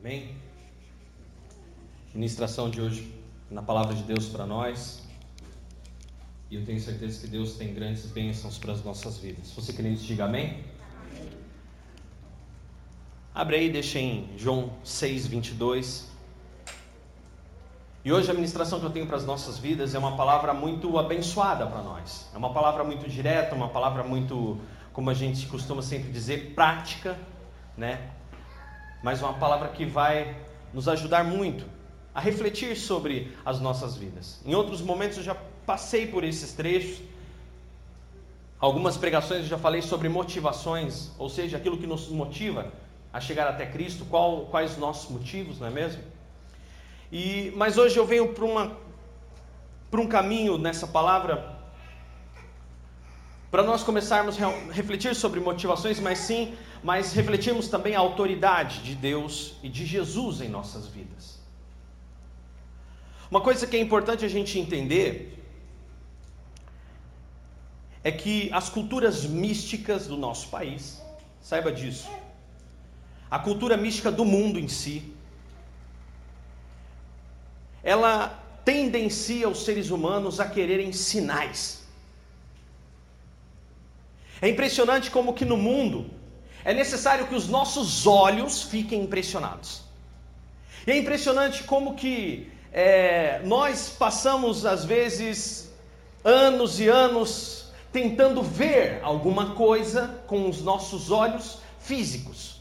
[0.00, 0.34] Amém?
[2.14, 3.14] Ministração de hoje
[3.50, 5.06] na palavra de Deus para nós.
[6.50, 9.48] E eu tenho certeza que Deus tem grandes bênçãos para as nossas vidas.
[9.48, 10.64] Se você crê nisso, diga amém.
[13.34, 16.10] Abre aí, deixa em João 6, 22.
[18.02, 20.98] E hoje a ministração que eu tenho para as nossas vidas é uma palavra muito
[20.98, 22.26] abençoada para nós.
[22.34, 24.58] É uma palavra muito direta, uma palavra muito,
[24.94, 27.18] como a gente costuma sempre dizer, prática,
[27.76, 28.12] né?
[29.02, 30.36] Mas uma palavra que vai
[30.72, 31.64] nos ajudar muito
[32.14, 34.40] a refletir sobre as nossas vidas.
[34.44, 37.00] Em outros momentos eu já passei por esses trechos.
[38.58, 42.72] Algumas pregações eu já falei sobre motivações, ou seja, aquilo que nos motiva
[43.12, 46.02] a chegar até Cristo, qual, quais os nossos motivos, não é mesmo?
[47.10, 51.58] E, mas hoje eu venho para um caminho nessa palavra
[53.50, 58.94] para nós começarmos a refletir sobre motivações, mas sim, mas refletirmos também a autoridade de
[58.94, 61.38] Deus e de Jesus em nossas vidas.
[63.30, 65.38] Uma coisa que é importante a gente entender
[68.02, 71.02] é que as culturas místicas do nosso país,
[71.40, 72.10] saiba disso,
[73.30, 75.12] a cultura mística do mundo em si,
[77.82, 78.28] ela
[78.64, 81.84] tendencia os seres humanos a quererem sinais.
[84.40, 86.10] É impressionante como que no mundo
[86.64, 89.82] é necessário que os nossos olhos fiquem impressionados.
[90.86, 95.72] E é impressionante como que é, nós passamos às vezes
[96.24, 102.60] anos e anos tentando ver alguma coisa com os nossos olhos físicos.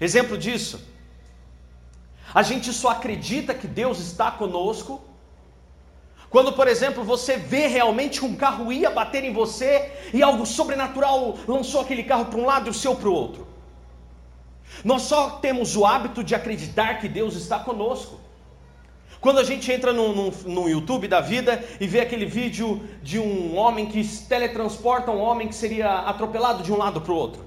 [0.00, 0.80] Exemplo disso,
[2.32, 5.02] a gente só acredita que Deus está conosco
[6.30, 11.38] quando, por exemplo, você vê realmente um carro ia bater em você e algo sobrenatural
[11.46, 13.46] lançou aquele carro para um lado e o seu para o outro.
[14.84, 18.20] Nós só temos o hábito de acreditar que Deus está conosco.
[19.20, 23.18] Quando a gente entra no, no, no, YouTube da vida e vê aquele vídeo de
[23.18, 27.44] um homem que teletransporta um homem que seria atropelado de um lado para o outro.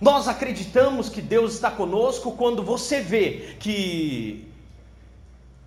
[0.00, 4.53] Nós acreditamos que Deus está conosco quando você vê que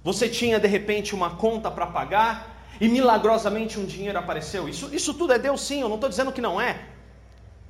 [0.08, 2.34] você tinha de repente uma conta para pagar
[2.80, 4.70] e milagrosamente um dinheiro apareceu.
[4.74, 6.88] Isso, isso tudo é Deus sim, eu não estou dizendo que não é.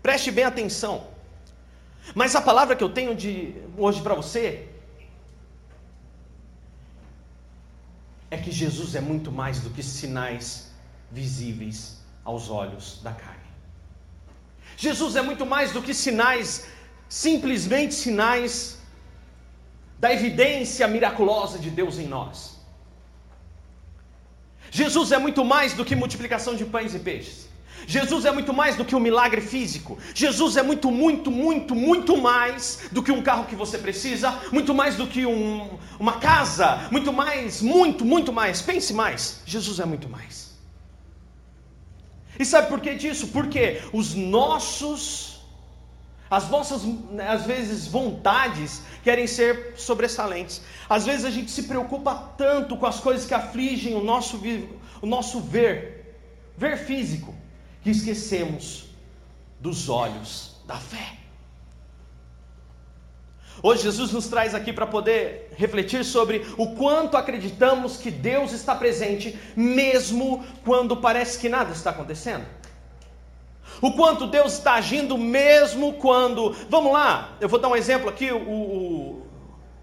[0.03, 1.07] Preste bem atenção.
[2.13, 4.69] Mas a palavra que eu tenho de hoje para você
[8.29, 10.71] é que Jesus é muito mais do que sinais
[11.11, 13.49] visíveis aos olhos da carne.
[14.85, 16.67] Jesus é muito mais do que sinais,
[17.09, 18.76] simplesmente sinais
[19.99, 22.57] da evidência miraculosa de Deus em nós.
[24.69, 27.47] Jesus é muito mais do que multiplicação de pães e peixes.
[27.85, 29.97] Jesus é muito mais do que um milagre físico.
[30.13, 34.73] Jesus é muito, muito, muito, muito mais do que um carro que você precisa, muito
[34.73, 38.61] mais do que um, uma casa, muito mais, muito, muito mais.
[38.61, 39.41] Pense mais.
[39.45, 40.47] Jesus é muito mais.
[42.39, 43.27] E sabe por que disso?
[43.27, 45.36] Porque os nossos,
[46.29, 46.81] as nossas,
[47.27, 50.61] às vezes, vontades querem ser sobressalentes.
[50.89, 54.41] Às vezes a gente se preocupa tanto com as coisas que afligem o nosso,
[55.01, 56.17] o nosso ver,
[56.57, 57.33] ver físico,
[57.81, 58.87] que esquecemos
[59.59, 61.17] dos olhos da fé.
[63.63, 68.75] Hoje Jesus nos traz aqui para poder refletir sobre o quanto acreditamos que Deus está
[68.75, 72.45] presente, mesmo quando parece que nada está acontecendo.
[73.81, 76.51] O quanto Deus está agindo, mesmo quando.
[76.69, 79.27] Vamos lá, eu vou dar um exemplo aqui: o, o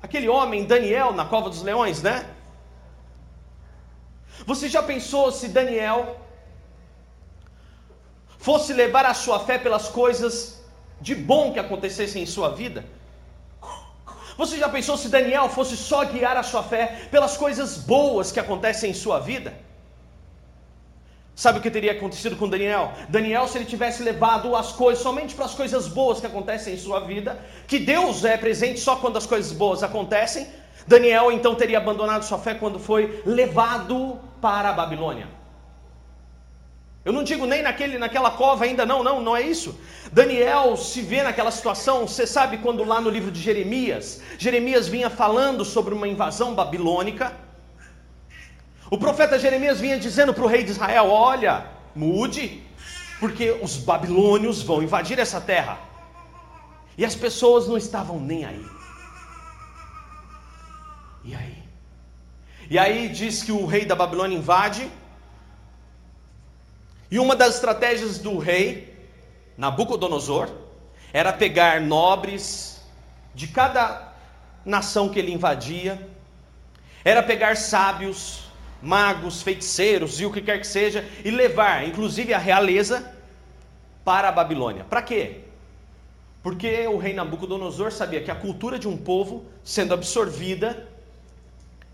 [0.02, 2.26] aquele homem, Daniel, na cova dos leões, né?
[4.46, 6.20] Você já pensou se Daniel
[8.38, 10.62] fosse levar a sua fé pelas coisas
[11.00, 12.84] de bom que acontecessem em sua vida?
[14.36, 18.40] Você já pensou se Daniel fosse só guiar a sua fé pelas coisas boas que
[18.40, 19.54] acontecem em sua vida?
[21.36, 22.92] Sabe o que teria acontecido com Daniel?
[23.08, 26.78] Daniel, se ele tivesse levado as coisas somente para as coisas boas que acontecem em
[26.78, 30.46] sua vida, que Deus é presente só quando as coisas boas acontecem,
[30.86, 35.26] Daniel então teria abandonado sua fé quando foi levado para a Babilônia.
[37.04, 39.78] Eu não digo nem naquele, naquela cova ainda, não, não, não é isso.
[40.10, 45.10] Daniel se vê naquela situação, você sabe quando lá no livro de Jeremias, Jeremias vinha
[45.10, 47.43] falando sobre uma invasão babilônica.
[48.90, 52.62] O profeta Jeremias vinha dizendo para o rei de Israel: Olha, mude,
[53.18, 55.78] porque os babilônios vão invadir essa terra.
[56.96, 58.66] E as pessoas não estavam nem aí.
[61.24, 61.64] E aí?
[62.70, 64.90] E aí diz que o rei da Babilônia invade
[67.10, 68.92] e uma das estratégias do rei
[69.56, 70.50] Nabucodonosor
[71.12, 72.82] era pegar nobres,
[73.34, 74.12] de cada
[74.64, 76.08] nação que ele invadia
[77.04, 78.43] era pegar sábios,
[78.84, 83.12] magos, feiticeiros e o que quer que seja e levar, inclusive, a realeza
[84.04, 84.84] para a Babilônia.
[84.84, 85.40] Para quê?
[86.42, 90.86] Porque o rei Nabucodonosor sabia que a cultura de um povo sendo absorvida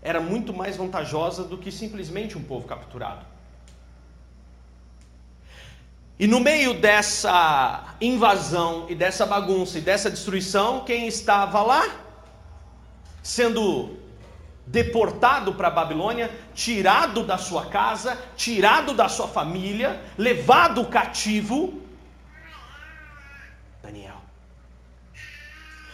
[0.01, 3.25] era muito mais vantajosa do que simplesmente um povo capturado.
[6.19, 11.83] E no meio dessa invasão e dessa bagunça e dessa destruição, quem estava lá?
[13.23, 13.97] Sendo
[14.65, 21.81] deportado para a Babilônia, tirado da sua casa, tirado da sua família, levado cativo.
[23.81, 24.21] Daniel.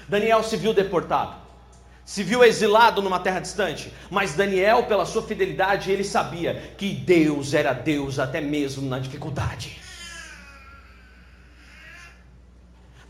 [0.08, 1.48] Daniel se viu deportado
[2.08, 7.54] se viu exilado numa terra distante, mas Daniel, pela sua fidelidade, ele sabia que Deus
[7.54, 9.82] era Deus até mesmo na dificuldade.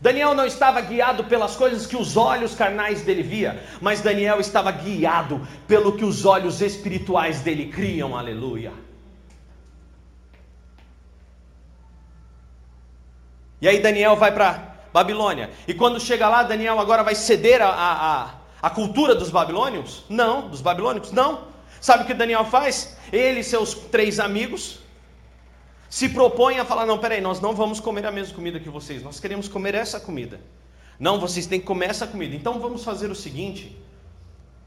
[0.00, 4.70] Daniel não estava guiado pelas coisas que os olhos carnais dele via, mas Daniel estava
[4.70, 8.16] guiado pelo que os olhos espirituais dele criam.
[8.16, 8.72] Aleluia.
[13.60, 15.50] E aí Daniel vai para Babilônia.
[15.66, 18.30] E quando chega lá, Daniel agora vai ceder a, a,
[18.62, 20.04] a cultura dos babilônios?
[20.08, 21.10] Não, dos babilônicos?
[21.10, 21.48] Não.
[21.80, 22.96] Sabe o que Daniel faz?
[23.12, 24.78] Ele e seus três amigos
[25.88, 29.02] se propõem a falar: não, peraí, nós não vamos comer a mesma comida que vocês,
[29.02, 30.40] nós queremos comer essa comida.
[30.98, 32.34] Não, vocês têm que comer essa comida.
[32.34, 33.76] Então vamos fazer o seguinte: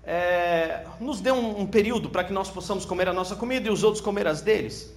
[0.04, 3.72] é, nos dê um, um período para que nós possamos comer a nossa comida e
[3.72, 4.94] os outros comer as deles.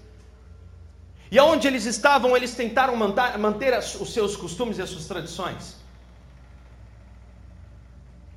[1.30, 5.76] E aonde eles estavam, eles tentaram manter, manter os seus costumes e as suas tradições.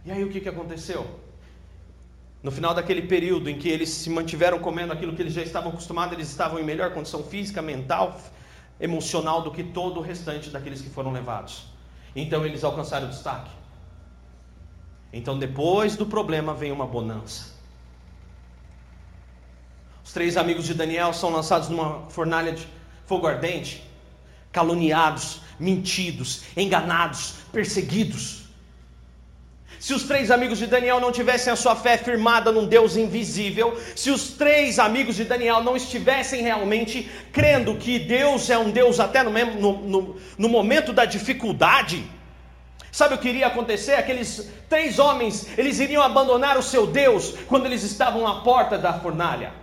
[0.03, 1.05] E aí o que, que aconteceu?
[2.43, 5.69] No final daquele período em que eles se mantiveram comendo aquilo que eles já estavam
[5.71, 8.19] acostumados, eles estavam em melhor condição física, mental,
[8.79, 11.65] emocional do que todo o restante daqueles que foram levados.
[12.15, 13.51] Então eles alcançaram destaque.
[15.11, 17.55] Então depois do problema vem uma bonança.
[20.03, 22.67] Os três amigos de Daniel são lançados numa fornalha de
[23.05, 23.83] fogo ardente,
[24.51, 28.46] caluniados, mentidos, enganados, perseguidos.
[29.87, 33.79] Se os três amigos de Daniel não tivessem a sua fé firmada num Deus invisível,
[33.95, 38.99] se os três amigos de Daniel não estivessem realmente crendo que Deus é um Deus
[38.99, 42.05] até no, no, no, no momento da dificuldade,
[42.91, 43.93] sabe o que iria acontecer?
[43.93, 48.91] Aqueles três homens, eles iriam abandonar o seu Deus quando eles estavam à porta da
[48.99, 49.53] fornalha.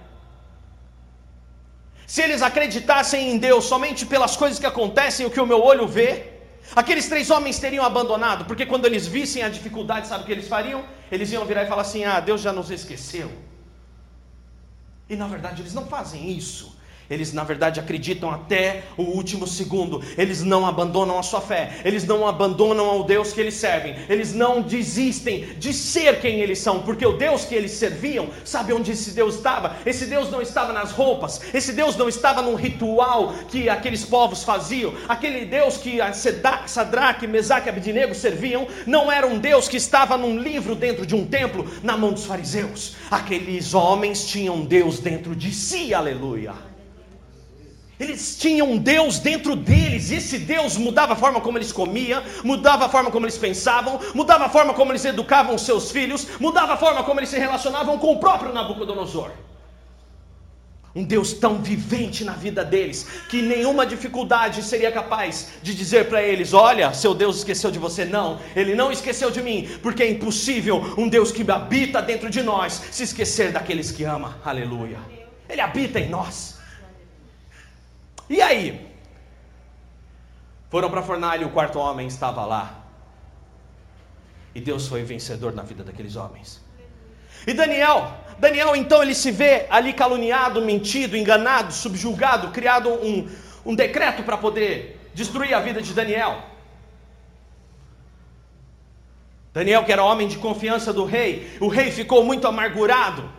[2.06, 5.86] Se eles acreditassem em Deus somente pelas coisas que acontecem, o que o meu olho
[5.86, 6.33] vê,
[6.74, 10.48] Aqueles três homens teriam abandonado, porque quando eles vissem a dificuldade, sabe o que eles
[10.48, 10.84] fariam?
[11.10, 13.30] Eles iam virar e falar assim: Ah, Deus já nos esqueceu.
[15.08, 16.74] E na verdade eles não fazem isso.
[17.08, 20.02] Eles, na verdade, acreditam até o último segundo.
[20.16, 21.80] Eles não abandonam a sua fé.
[21.84, 23.94] Eles não abandonam ao Deus que eles servem.
[24.08, 28.72] Eles não desistem de ser quem eles são, porque o Deus que eles serviam, sabe
[28.72, 29.76] onde esse Deus estava?
[29.84, 31.40] Esse Deus não estava nas roupas.
[31.52, 34.94] Esse Deus não estava num ritual que aqueles povos faziam.
[35.08, 35.98] Aquele Deus que
[36.66, 41.14] Sadraque, Mesaque e Abednego serviam, não era um Deus que estava num livro dentro de
[41.14, 42.96] um templo na mão dos fariseus.
[43.10, 45.92] Aqueles homens tinham Deus dentro de si.
[45.92, 46.73] Aleluia.
[47.98, 52.22] Eles tinham um Deus dentro deles, e esse Deus mudava a forma como eles comiam,
[52.42, 56.74] mudava a forma como eles pensavam, mudava a forma como eles educavam seus filhos, mudava
[56.74, 59.30] a forma como eles se relacionavam com o próprio Nabucodonosor.
[60.96, 66.22] Um Deus tão vivente na vida deles, que nenhuma dificuldade seria capaz de dizer para
[66.22, 68.04] eles: Olha, seu Deus esqueceu de você.
[68.04, 72.42] Não, ele não esqueceu de mim, porque é impossível um Deus que habita dentro de
[72.42, 74.38] nós se esquecer daqueles que ama.
[74.44, 74.98] Aleluia.
[75.48, 76.53] Ele habita em nós.
[78.28, 78.94] E aí?
[80.70, 82.84] Foram para a fornalha e o quarto homem estava lá.
[84.54, 86.62] E Deus foi vencedor na vida daqueles homens.
[87.46, 93.28] E Daniel, Daniel então ele se vê ali caluniado, mentido, enganado, subjulgado, criado um,
[93.66, 96.42] um decreto para poder destruir a vida de Daniel.
[99.52, 103.30] Daniel, que era homem de confiança do rei, o rei ficou muito amargurado.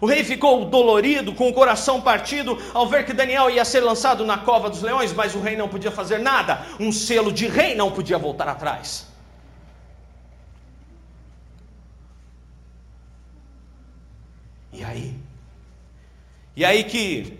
[0.00, 4.24] O rei ficou dolorido, com o coração partido, ao ver que Daniel ia ser lançado
[4.24, 6.66] na cova dos leões, mas o rei não podia fazer nada.
[6.80, 9.06] Um selo de rei não podia voltar atrás.
[14.72, 15.16] E aí?
[16.56, 17.38] E aí que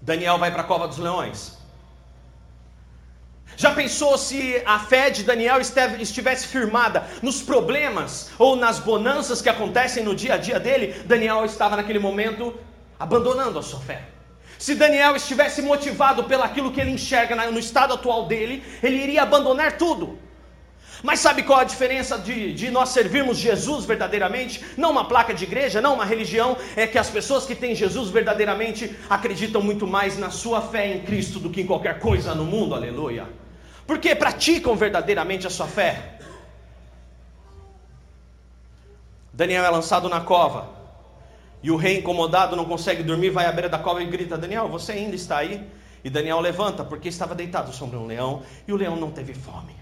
[0.00, 1.59] Daniel vai para a cova dos leões?
[3.56, 9.48] Já pensou se a fé de Daniel estivesse firmada nos problemas ou nas bonanças que
[9.48, 10.94] acontecem no dia a dia dele?
[11.04, 12.54] Daniel estava naquele momento
[12.98, 14.02] abandonando a sua fé.
[14.58, 19.78] Se Daniel estivesse motivado pelaquilo que ele enxerga no estado atual dele, ele iria abandonar
[19.78, 20.18] tudo.
[21.02, 24.62] Mas sabe qual a diferença de, de, nós servirmos Jesus verdadeiramente?
[24.76, 28.10] Não uma placa de igreja, não uma religião, é que as pessoas que têm Jesus
[28.10, 32.44] verdadeiramente acreditam muito mais na sua fé em Cristo do que em qualquer coisa no
[32.44, 33.26] mundo, aleluia.
[33.86, 36.18] Porque praticam verdadeiramente a sua fé.
[39.32, 40.68] Daniel é lançado na cova,
[41.62, 44.68] e o rei incomodado não consegue dormir, vai à beira da cova e grita: Daniel,
[44.68, 45.66] você ainda está aí?
[46.04, 49.79] E Daniel levanta, porque estava deitado sobre um leão, e o leão não teve fome.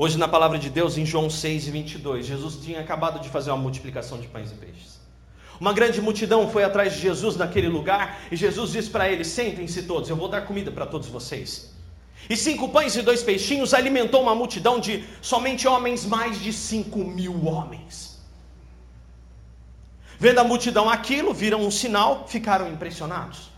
[0.00, 3.50] Hoje, na palavra de Deus, em João 6 e 22, Jesus tinha acabado de fazer
[3.50, 5.00] uma multiplicação de pães e peixes.
[5.60, 9.82] Uma grande multidão foi atrás de Jesus naquele lugar e Jesus disse para eles: Sentem-se
[9.82, 11.74] todos, eu vou dar comida para todos vocês.
[12.30, 17.00] E cinco pães e dois peixinhos alimentou uma multidão de somente homens, mais de cinco
[17.00, 18.20] mil homens.
[20.16, 23.50] Vendo a multidão aquilo, viram um sinal, ficaram impressionados.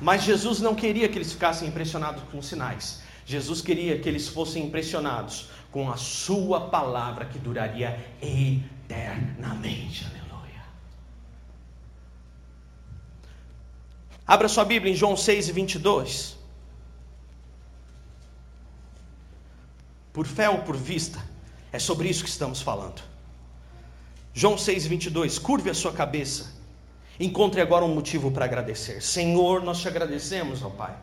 [0.00, 3.04] Mas Jesus não queria que eles ficassem impressionados com sinais.
[3.26, 10.04] Jesus queria que eles fossem impressionados com a sua palavra que duraria eternamente.
[10.04, 10.62] Aleluia.
[14.26, 16.36] Abra sua Bíblia em João 6 e 22.
[20.12, 21.18] Por fé ou por vista,
[21.72, 23.02] é sobre isso que estamos falando.
[24.32, 25.38] João 6 e 22.
[25.38, 26.52] Curve a sua cabeça.
[27.18, 29.00] Encontre agora um motivo para agradecer.
[29.02, 30.94] Senhor, nós te agradecemos, ó Pai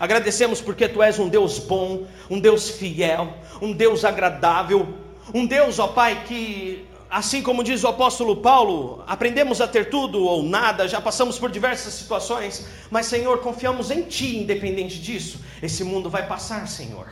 [0.00, 4.88] Agradecemos porque tu és um Deus bom, um Deus fiel, um Deus agradável,
[5.34, 10.24] um Deus, ó Pai, que, assim como diz o apóstolo Paulo, aprendemos a ter tudo
[10.24, 15.38] ou nada, já passamos por diversas situações, mas, Senhor, confiamos em Ti, independente disso.
[15.62, 17.08] Esse mundo vai passar, Senhor.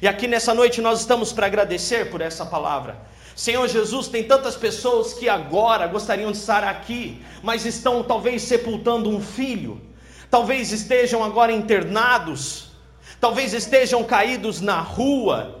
[0.00, 2.96] E aqui nessa noite nós estamos para agradecer por essa palavra.
[3.34, 9.10] Senhor Jesus, tem tantas pessoas que agora gostariam de estar aqui, mas estão talvez sepultando
[9.10, 9.90] um filho
[10.30, 12.70] talvez estejam agora internados,
[13.20, 15.60] talvez estejam caídos na rua,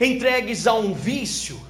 [0.00, 1.60] entregues a um vício,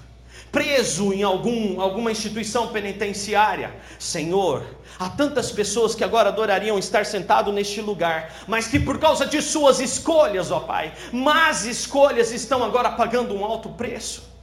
[0.51, 3.75] preso em algum, alguma instituição penitenciária.
[3.99, 4.67] Senhor,
[4.99, 9.41] há tantas pessoas que agora adorariam estar sentado neste lugar, mas que por causa de
[9.41, 14.35] suas escolhas, ó Pai, más escolhas, estão agora pagando um alto preço.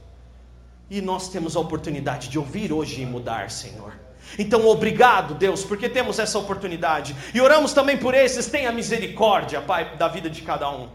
[0.90, 4.03] E nós temos a oportunidade de ouvir hoje e mudar, Senhor.
[4.38, 7.14] Então, obrigado, Deus, porque temos essa oportunidade.
[7.32, 10.88] E oramos também por esses, tenha misericórdia, Pai, da vida de cada um.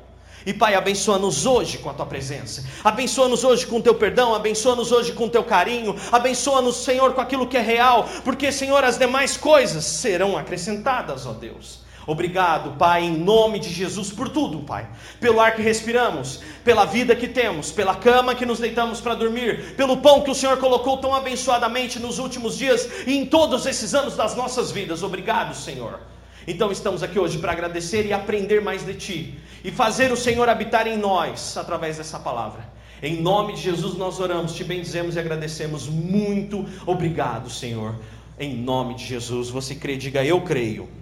[0.45, 4.91] E Pai, abençoa-nos hoje com a tua presença, abençoa-nos hoje com o teu perdão, abençoa-nos
[4.91, 8.97] hoje com o teu carinho, abençoa-nos, Senhor, com aquilo que é real, porque, Senhor, as
[8.97, 11.81] demais coisas serão acrescentadas, ó Deus.
[12.09, 14.89] Obrigado, Pai, em nome de Jesus, por tudo, Pai.
[15.19, 19.75] Pelo ar que respiramos, pela vida que temos, pela cama que nos deitamos para dormir,
[19.75, 23.93] pelo pão que o Senhor colocou tão abençoadamente nos últimos dias e em todos esses
[23.93, 25.03] anos das nossas vidas.
[25.03, 25.99] Obrigado, Senhor.
[26.47, 30.49] Então estamos aqui hoje para agradecer e aprender mais de Ti e fazer o Senhor
[30.49, 32.67] habitar em nós através dessa palavra.
[33.03, 35.87] Em nome de Jesus nós oramos, te bendizemos e agradecemos.
[35.87, 37.93] Muito obrigado, Senhor.
[38.39, 40.97] Em nome de Jesus, você crê, diga eu creio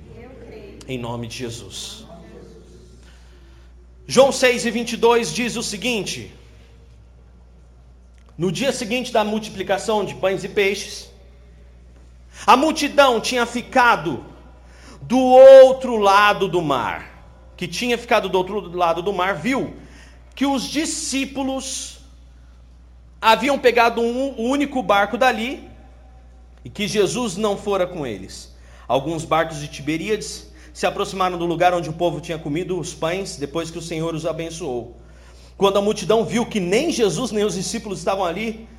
[0.88, 2.06] em nome de Jesus.
[4.08, 6.34] João 6 e 22 diz o seguinte:
[8.38, 11.10] No dia seguinte da multiplicação de pães e peixes,
[12.46, 14.26] a multidão tinha ficado
[15.02, 17.16] do outro lado do mar.
[17.58, 19.76] Que tinha ficado do outro lado do mar, viu
[20.36, 21.98] que os discípulos
[23.20, 25.68] haviam pegado um único barco dali
[26.64, 28.56] e que Jesus não fora com eles.
[28.88, 30.47] Alguns barcos de Tiberíades
[30.78, 34.14] se aproximaram do lugar onde o povo tinha comido os pães depois que o Senhor
[34.14, 34.96] os abençoou.
[35.58, 38.70] Quando a multidão viu que nem Jesus nem os discípulos estavam ali,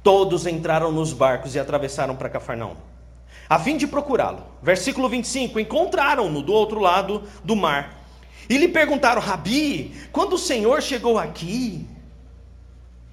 [0.00, 2.76] todos entraram nos barcos e atravessaram para Cafarnaum,
[3.48, 4.44] a fim de procurá-lo.
[4.62, 8.04] Versículo 25: Encontraram-no do outro lado do mar
[8.48, 11.84] e lhe perguntaram: Rabi, quando o Senhor chegou aqui?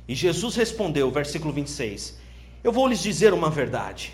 [0.08, 2.20] E Jesus respondeu, versículo 26:
[2.64, 4.14] Eu vou lhes dizer uma verdade.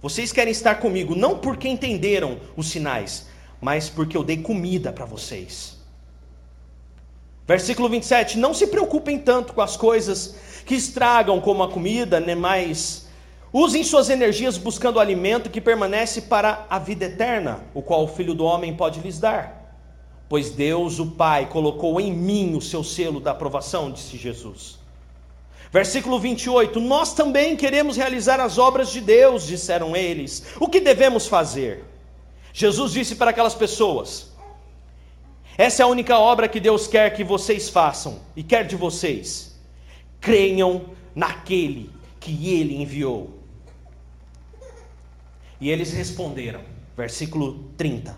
[0.00, 3.33] Vocês querem estar comigo não porque entenderam os sinais,
[3.64, 5.78] mas porque eu dei comida para vocês.
[7.48, 10.34] Versículo 27: Não se preocupem tanto com as coisas
[10.66, 13.08] que estragam como a comida, nem mais.
[13.50, 18.08] Usem suas energias buscando o alimento que permanece para a vida eterna, o qual o
[18.08, 19.80] Filho do Homem pode lhes dar.
[20.28, 24.78] Pois Deus, o Pai, colocou em mim o seu selo da aprovação, disse Jesus.
[25.72, 30.44] Versículo 28: Nós também queremos realizar as obras de Deus, disseram eles.
[30.60, 31.93] O que devemos fazer?
[32.56, 34.32] Jesus disse para aquelas pessoas:
[35.58, 39.58] Essa é a única obra que Deus quer que vocês façam e quer de vocês.
[40.20, 43.40] Creiam naquele que Ele enviou.
[45.60, 46.60] E eles responderam,
[46.96, 48.16] versículo 30.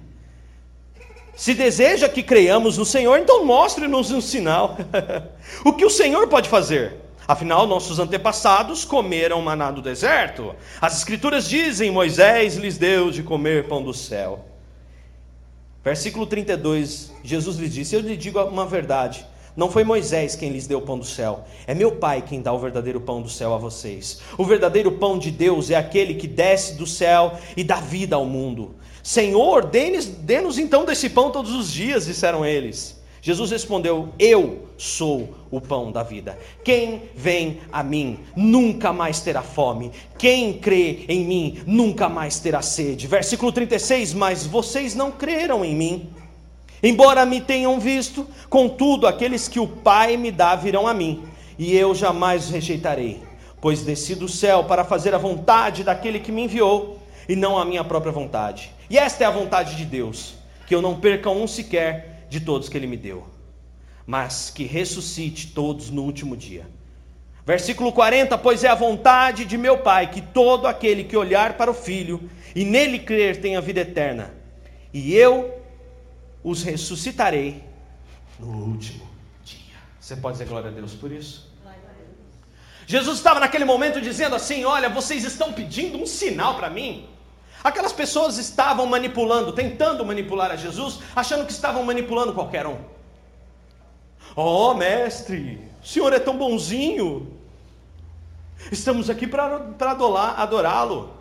[1.34, 4.76] Se deseja que creiamos no Senhor, então mostre-nos um sinal.
[5.64, 7.05] o que o Senhor pode fazer?
[7.28, 10.54] Afinal, nossos antepassados comeram maná do deserto.
[10.80, 14.44] As Escrituras dizem: Moisés lhes deu de comer pão do céu.
[15.84, 19.26] Versículo 32, Jesus lhes disse: Eu lhe digo uma verdade.
[19.56, 22.52] Não foi Moisés quem lhes deu o pão do céu, é meu Pai quem dá
[22.52, 24.20] o verdadeiro pão do céu a vocês.
[24.36, 28.26] O verdadeiro pão de Deus é aquele que desce do céu e dá vida ao
[28.26, 28.74] mundo.
[29.02, 32.95] Senhor, dê-nos então desse pão todos os dias, disseram eles.
[33.22, 36.38] Jesus respondeu: Eu sou o pão da vida.
[36.62, 39.90] Quem vem a mim nunca mais terá fome.
[40.18, 43.06] Quem crê em mim nunca mais terá sede.
[43.06, 46.10] Versículo 36: Mas vocês não creram em mim.
[46.82, 51.24] Embora me tenham visto, contudo, aqueles que o Pai me dá virão a mim,
[51.58, 53.22] e eu jamais os rejeitarei,
[53.60, 57.64] pois desci do céu para fazer a vontade daquele que me enviou, e não a
[57.64, 58.70] minha própria vontade.
[58.90, 60.34] E esta é a vontade de Deus,
[60.66, 63.26] que eu não perca um sequer de todos que ele me deu,
[64.06, 66.66] mas que ressuscite todos no último dia.
[67.44, 71.70] Versículo 40: Pois é a vontade de meu Pai que todo aquele que olhar para
[71.70, 74.34] o Filho e nele crer tenha vida eterna,
[74.92, 75.54] e eu
[76.42, 77.62] os ressuscitarei
[78.38, 79.06] no último
[79.44, 79.76] dia.
[80.00, 81.46] Você pode dizer glória a Deus por isso?
[82.86, 87.08] Jesus estava naquele momento dizendo assim: Olha, vocês estão pedindo um sinal para mim.
[87.62, 92.78] Aquelas pessoas estavam manipulando, tentando manipular a Jesus, achando que estavam manipulando qualquer um.
[94.34, 97.32] Oh, mestre, o senhor é tão bonzinho.
[98.70, 99.66] Estamos aqui para
[100.36, 101.14] adorá-lo.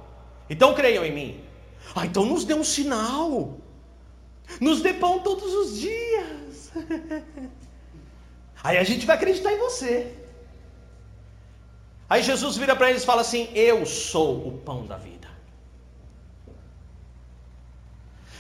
[0.50, 1.42] Então creiam em mim.
[1.96, 3.58] Ah, então nos dê um sinal.
[4.60, 6.72] Nos dê pão todos os dias.
[8.64, 10.14] Aí a gente vai acreditar em você.
[12.10, 15.15] Aí Jesus vira para eles e fala assim: Eu sou o pão da vida.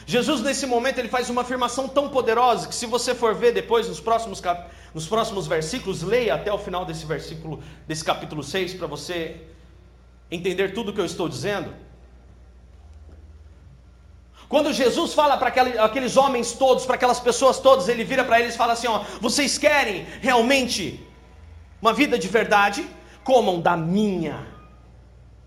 [0.05, 3.87] Jesus, nesse momento, ele faz uma afirmação tão poderosa que, se você for ver depois
[3.87, 4.69] nos próximos, cap...
[4.93, 9.41] nos próximos versículos, leia até o final desse versículo, desse capítulo 6, para você
[10.29, 11.73] entender tudo o que eu estou dizendo.
[14.47, 15.49] Quando Jesus fala para
[15.83, 18.99] aqueles homens todos, para aquelas pessoas todas, ele vira para eles e fala assim: ó,
[19.19, 21.03] vocês querem realmente
[21.81, 22.87] uma vida de verdade?
[23.23, 24.45] Comam da minha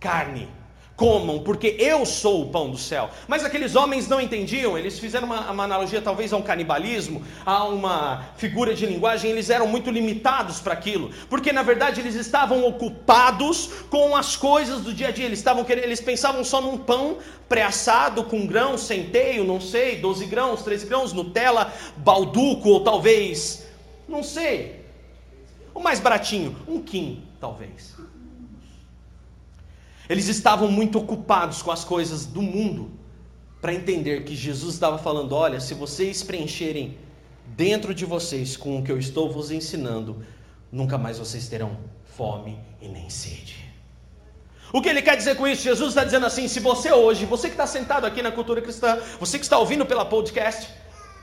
[0.01, 0.58] carne
[0.99, 3.09] comam, porque eu sou o pão do céu.
[3.29, 7.65] Mas aqueles homens não entendiam, eles fizeram uma, uma, analogia talvez a um canibalismo, a
[7.65, 12.67] uma figura de linguagem, eles eram muito limitados para aquilo, porque na verdade eles estavam
[12.67, 17.19] ocupados com as coisas do dia a dia, eles, estavam eles pensavam só num pão
[17.49, 23.65] pré-assado com grãos, centeio, não sei, 12 grãos, 13 grãos, Nutella, balduco ou talvez,
[24.09, 24.85] não sei,
[25.73, 27.98] o mais baratinho, um quim, talvez.
[30.09, 32.91] Eles estavam muito ocupados com as coisas do mundo
[33.61, 36.97] para entender que Jesus estava falando: olha, se vocês preencherem
[37.47, 40.25] dentro de vocês com o que eu estou vos ensinando,
[40.73, 41.77] nunca mais vocês terão
[42.17, 43.69] fome e nem sede.
[44.73, 45.63] O que ele quer dizer com isso?
[45.63, 48.99] Jesus está dizendo assim: se você hoje, você que está sentado aqui na cultura cristã,
[49.19, 50.69] você que está ouvindo pela podcast,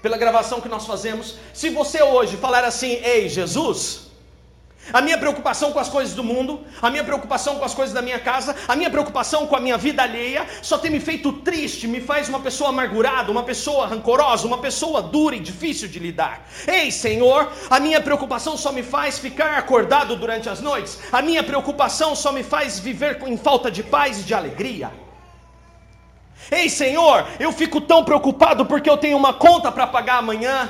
[0.02, 4.05] pela gravação que nós fazemos, se você hoje falar assim, ei, Jesus,
[4.94, 8.02] a minha preocupação com as coisas do mundo, a minha preocupação com as coisas da
[8.02, 11.88] minha casa, a minha preocupação com a minha vida alheia, só tem me feito triste,
[11.88, 16.48] me faz uma pessoa amargurada, uma pessoa rancorosa, uma pessoa dura e difícil de lidar.
[16.68, 21.44] Ei, Senhor, a minha preocupação só me faz ficar acordado durante as noites, a minha
[21.44, 24.92] preocupação só me faz viver em falta de paz e de alegria.
[26.52, 30.70] Ei, Senhor, eu fico tão preocupado porque eu tenho uma conta para pagar amanhã.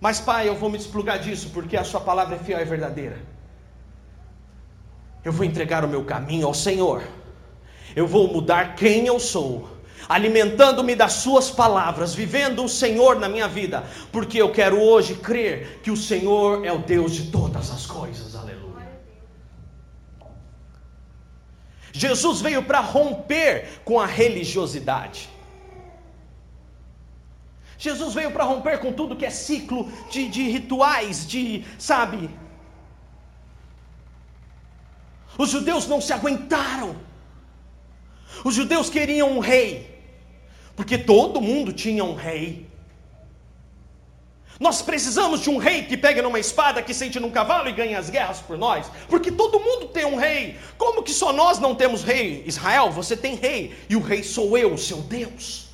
[0.00, 3.18] Mas, Pai, eu vou me desplugar disso porque a Sua palavra é fiel e verdadeira.
[5.22, 7.02] Eu vou entregar o meu caminho ao Senhor.
[7.94, 9.68] Eu vou mudar quem eu sou,
[10.08, 15.80] alimentando-me das Suas palavras, vivendo o Senhor na minha vida, porque eu quero hoje crer
[15.82, 18.34] que o Senhor é o Deus de todas as coisas.
[18.34, 18.88] Aleluia.
[21.92, 25.28] Jesus veio para romper com a religiosidade.
[27.80, 32.28] Jesus veio para romper com tudo que é ciclo de, de rituais, de, sabe?
[35.38, 36.94] Os judeus não se aguentaram.
[38.44, 39.98] Os judeus queriam um rei,
[40.76, 42.68] porque todo mundo tinha um rei.
[44.60, 47.94] Nós precisamos de um rei que pegue numa espada, que sente num cavalo e ganhe
[47.94, 50.58] as guerras por nós, porque todo mundo tem um rei.
[50.76, 52.44] Como que só nós não temos rei?
[52.46, 55.69] Israel, você tem rei, e o rei sou eu, seu Deus.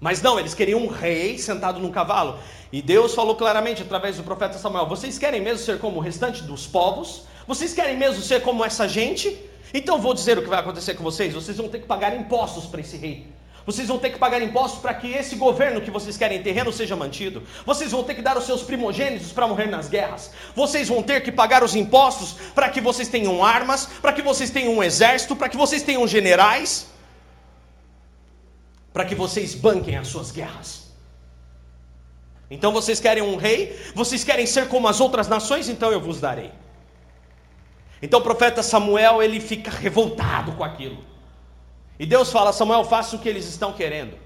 [0.00, 2.38] Mas não, eles queriam um rei sentado num cavalo.
[2.72, 6.42] E Deus falou claramente através do profeta Samuel: Vocês querem mesmo ser como o restante
[6.42, 7.24] dos povos?
[7.46, 9.36] Vocês querem mesmo ser como essa gente?
[9.72, 12.66] Então vou dizer o que vai acontecer com vocês: vocês vão ter que pagar impostos
[12.66, 13.26] para esse rei.
[13.66, 16.96] Vocês vão ter que pagar impostos para que esse governo que vocês querem terreno seja
[16.96, 17.42] mantido.
[17.66, 20.30] Vocês vão ter que dar os seus primogênitos para morrer nas guerras.
[20.56, 24.48] Vocês vão ter que pagar os impostos para que vocês tenham armas, para que vocês
[24.48, 26.86] tenham um exército, para que vocês tenham generais,
[28.98, 30.90] para que vocês banquem as suas guerras.
[32.50, 33.78] Então vocês querem um rei?
[33.94, 35.68] Vocês querem ser como as outras nações?
[35.68, 36.50] Então eu vos darei.
[38.02, 41.04] Então o profeta Samuel ele fica revoltado com aquilo.
[41.96, 44.18] E Deus fala: Samuel, faça o que eles estão querendo.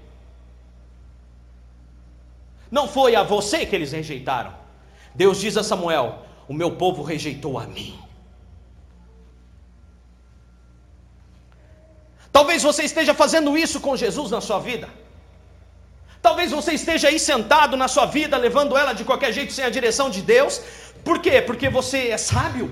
[2.71, 4.55] Não foi a você que eles rejeitaram.
[5.13, 8.02] Deus diz a Samuel: O meu povo rejeitou a mim.
[12.37, 14.89] Talvez você esteja fazendo isso com Jesus na sua vida.
[16.27, 19.69] Talvez você esteja aí sentado na sua vida, levando ela de qualquer jeito sem a
[19.69, 20.59] direção de Deus.
[21.07, 21.41] Por quê?
[21.41, 22.67] Porque você é sábio.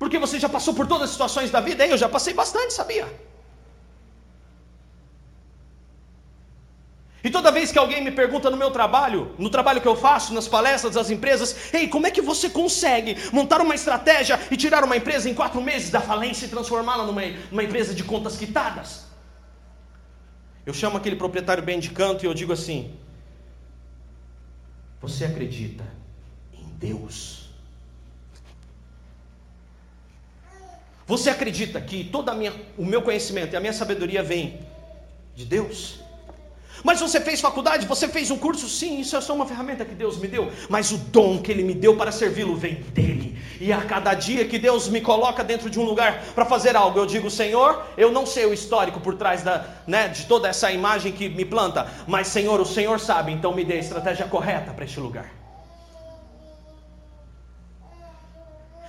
[0.00, 1.86] Porque você já passou por todas as situações da vida.
[1.86, 3.06] Eu já passei bastante, sabia?
[7.22, 10.32] E toda vez que alguém me pergunta no meu trabalho, no trabalho que eu faço,
[10.32, 14.84] nas palestras das empresas, ei, como é que você consegue montar uma estratégia e tirar
[14.84, 19.04] uma empresa em quatro meses da falência e transformá-la numa, numa empresa de contas quitadas?
[20.64, 22.94] Eu chamo aquele proprietário bem de canto e eu digo assim:
[25.02, 25.84] Você acredita
[26.54, 27.50] em Deus?
[31.06, 32.30] Você acredita que todo
[32.78, 34.60] o meu conhecimento e a minha sabedoria vem
[35.34, 35.98] de Deus?
[36.82, 39.94] Mas você fez faculdade, você fez um curso, sim, isso é só uma ferramenta que
[39.94, 40.50] Deus me deu.
[40.68, 43.38] Mas o dom que Ele me deu para servi-lo vem dele.
[43.60, 46.98] E a cada dia que Deus me coloca dentro de um lugar para fazer algo,
[46.98, 50.70] eu digo, Senhor, eu não sei o histórico por trás da, né, de toda essa
[50.72, 54.72] imagem que me planta, mas Senhor, o Senhor sabe, então me dê a estratégia correta
[54.72, 55.30] para este lugar.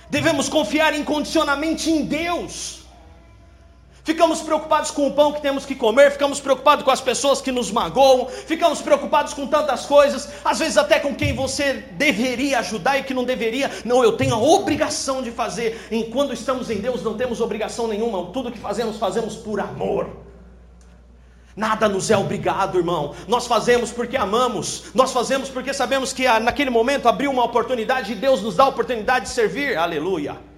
[0.08, 2.81] Devemos confiar incondicionalmente em Deus.
[4.04, 7.52] Ficamos preocupados com o pão que temos que comer, ficamos preocupados com as pessoas que
[7.52, 12.98] nos magoam, ficamos preocupados com tantas coisas, às vezes até com quem você deveria ajudar
[12.98, 13.70] e que não deveria.
[13.84, 15.86] Não, eu tenho a obrigação de fazer.
[15.88, 20.08] E quando estamos em Deus, não temos obrigação nenhuma, tudo que fazemos, fazemos por amor.
[21.54, 23.14] Nada nos é obrigado, irmão.
[23.28, 28.14] Nós fazemos porque amamos, nós fazemos porque sabemos que naquele momento abriu uma oportunidade e
[28.16, 29.76] Deus nos dá a oportunidade de servir.
[29.76, 30.51] Aleluia.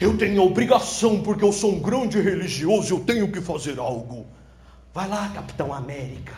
[0.00, 4.26] Eu tenho obrigação, porque eu sou um grande religioso, eu tenho que fazer algo.
[4.92, 6.34] Vai lá, Capitão América.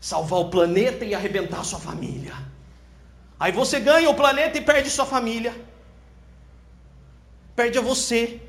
[0.00, 2.34] Salvar o planeta e arrebentar sua família.
[3.38, 5.54] Aí você ganha o planeta e perde sua família.
[7.56, 8.40] Perde a você.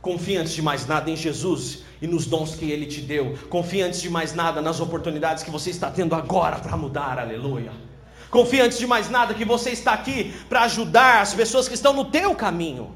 [0.00, 3.38] Confie antes de mais nada em Jesus e nos dons que Ele te deu.
[3.48, 7.18] Confie antes de mais nada nas oportunidades que você está tendo agora para mudar.
[7.18, 7.72] Aleluia.
[8.34, 11.92] Confie antes de mais nada que você está aqui para ajudar as pessoas que estão
[11.92, 12.92] no teu caminho.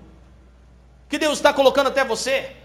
[1.08, 2.56] Que Deus está colocando até você.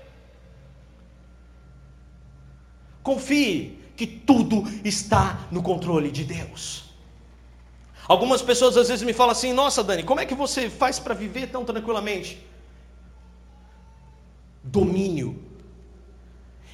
[3.03, 6.85] Confie que tudo está no controle de Deus.
[8.07, 11.13] Algumas pessoas às vezes me falam assim: Nossa, Dani, como é que você faz para
[11.13, 12.43] viver tão tranquilamente?
[14.63, 15.42] Domínio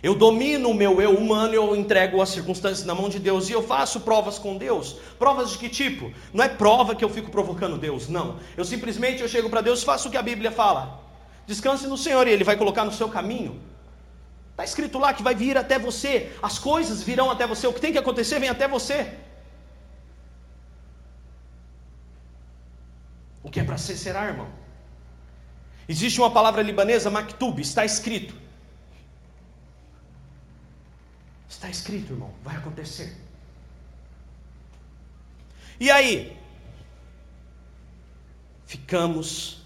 [0.01, 3.51] eu domino o meu eu humano, eu entrego as circunstâncias na mão de Deus e
[3.51, 4.95] eu faço provas com Deus.
[5.17, 6.11] Provas de que tipo?
[6.33, 8.37] Não é prova que eu fico provocando Deus, não.
[8.55, 11.01] Eu simplesmente eu chego para Deus faço o que a Bíblia fala.
[11.45, 13.59] Descanse no Senhor e Ele vai colocar no seu caminho.
[14.51, 17.81] Está escrito lá que vai vir até você, as coisas virão até você, o que
[17.81, 19.13] tem que acontecer vem até você.
[23.43, 24.47] O que é para ser, será, irmão.
[25.87, 28.33] Existe uma palavra libanesa, maktub, está escrito.
[31.59, 33.17] Está escrito, irmão, vai acontecer.
[35.77, 36.37] E aí?
[38.65, 39.61] Ficamos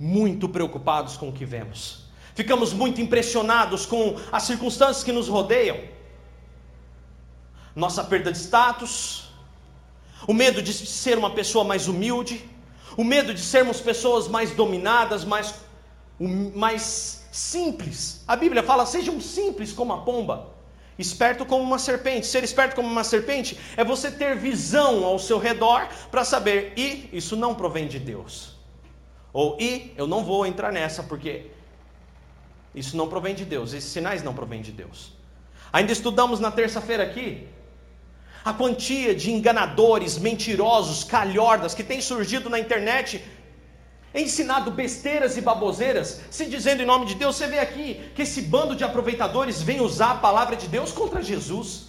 [0.00, 2.06] muito preocupados com o que vemos.
[2.34, 5.78] Ficamos muito impressionados com as circunstâncias que nos rodeiam.
[7.76, 9.28] Nossa perda de status,
[10.26, 12.48] o medo de ser uma pessoa mais humilde,
[12.96, 15.54] o medo de sermos pessoas mais dominadas, mais,
[16.18, 18.24] mais simples.
[18.26, 20.56] A Bíblia fala: sejam simples como a pomba.
[20.98, 22.26] Esperto como uma serpente.
[22.26, 27.08] Ser esperto como uma serpente é você ter visão ao seu redor para saber, e
[27.12, 28.56] isso não provém de Deus.
[29.32, 31.46] Ou, e eu não vou entrar nessa porque
[32.74, 35.12] isso não provém de Deus, esses sinais não provêm de Deus.
[35.72, 37.46] Ainda estudamos na terça-feira aqui
[38.44, 43.22] a quantia de enganadores, mentirosos, calhordas que tem surgido na internet
[44.14, 47.36] ensinado besteiras e baboseiras, se dizendo em nome de Deus.
[47.36, 51.22] Você vê aqui que esse bando de aproveitadores vem usar a palavra de Deus contra
[51.22, 51.88] Jesus.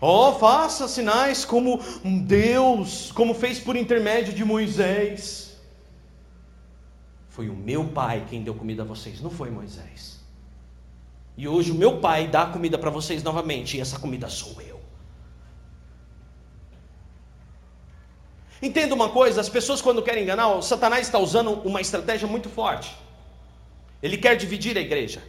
[0.00, 5.56] Oh, faça sinais como Deus, como fez por intermédio de Moisés.
[7.28, 10.20] Foi o meu pai quem deu comida a vocês, não foi Moisés.
[11.36, 14.75] E hoje o meu pai dá comida para vocês novamente, e essa comida sou eu.
[18.60, 22.96] Entenda uma coisa: as pessoas, quando querem enganar, Satanás está usando uma estratégia muito forte.
[24.02, 25.22] Ele quer dividir a igreja.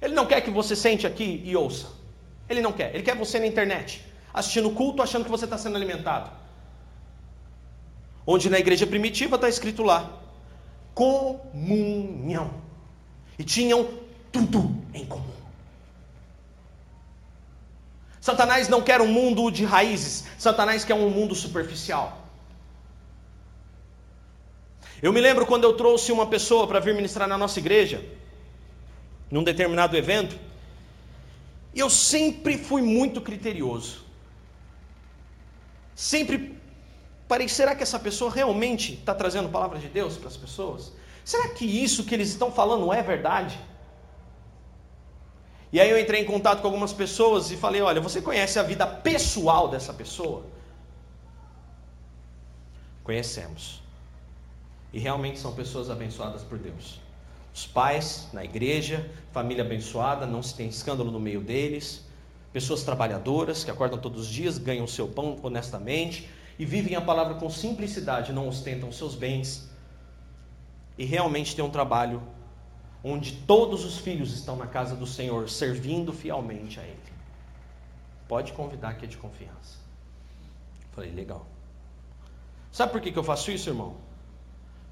[0.00, 1.88] Ele não quer que você sente aqui e ouça.
[2.48, 2.94] Ele não quer.
[2.94, 6.30] Ele quer você na internet, assistindo culto, achando que você está sendo alimentado.
[8.26, 10.20] Onde na igreja primitiva está escrito lá:
[10.94, 12.50] comunhão.
[13.38, 13.88] E tinham
[14.30, 15.38] tudo em comum.
[18.20, 22.27] Satanás não quer um mundo de raízes, Satanás quer um mundo superficial.
[25.00, 28.04] Eu me lembro quando eu trouxe uma pessoa para vir ministrar na nossa igreja,
[29.30, 30.38] num determinado evento,
[31.72, 34.04] e eu sempre fui muito criterioso.
[35.94, 36.58] Sempre
[37.28, 40.92] parei, será que essa pessoa realmente está trazendo a palavra de Deus para as pessoas?
[41.24, 43.58] Será que isso que eles estão falando é verdade?
[45.72, 48.62] E aí eu entrei em contato com algumas pessoas e falei: olha, você conhece a
[48.62, 50.46] vida pessoal dessa pessoa?
[53.04, 53.87] Conhecemos.
[54.92, 57.00] E realmente são pessoas abençoadas por Deus.
[57.54, 62.06] Os pais na igreja, família abençoada, não se tem escândalo no meio deles.
[62.52, 67.00] Pessoas trabalhadoras que acordam todos os dias, ganham o seu pão honestamente e vivem a
[67.00, 69.68] palavra com simplicidade, não ostentam seus bens.
[70.96, 72.22] E realmente têm um trabalho
[73.04, 76.98] onde todos os filhos estão na casa do Senhor, servindo fielmente a Ele.
[78.26, 79.78] Pode convidar que é de confiança.
[80.92, 81.46] Falei, legal.
[82.72, 83.96] Sabe por que, que eu faço isso, irmão?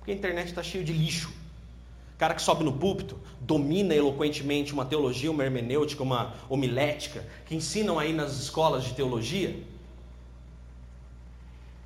[0.06, 1.32] Porque a internet está cheia de lixo.
[2.16, 7.98] Cara que sobe no púlpito, domina eloquentemente uma teologia, uma hermenêutica, uma homilética, que ensinam
[7.98, 9.60] aí nas escolas de teologia.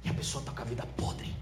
[0.05, 1.35] E a pessoa está com a vida podre.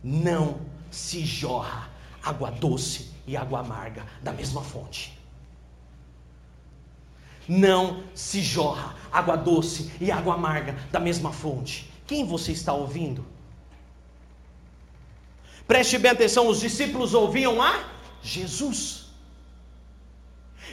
[0.00, 0.60] Não
[0.92, 1.90] se jorra
[2.22, 5.18] água doce e água amarga da mesma fonte.
[7.48, 11.92] Não se jorra água doce e água amarga da mesma fonte.
[12.06, 13.24] Quem você está ouvindo?
[15.66, 17.84] Preste bem atenção: os discípulos ouviam a
[18.22, 19.04] Jesus.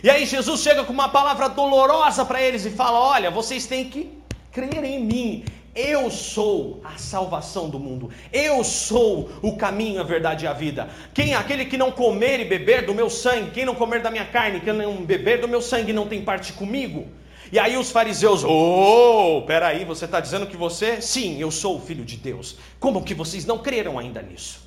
[0.03, 3.89] E aí Jesus chega com uma palavra dolorosa para eles e fala: Olha, vocês têm
[3.89, 4.09] que
[4.51, 5.45] crer em mim.
[5.73, 8.09] Eu sou a salvação do mundo.
[8.33, 10.89] Eu sou o caminho, a verdade e a vida.
[11.13, 14.25] Quem aquele que não comer e beber do meu sangue, quem não comer da minha
[14.25, 17.07] carne, quem não beber do meu sangue, não tem parte comigo.
[17.51, 21.81] E aí os fariseus, oh, peraí, você está dizendo que você, sim, eu sou o
[21.81, 22.57] filho de Deus.
[22.79, 24.61] Como que vocês não creram ainda nisso?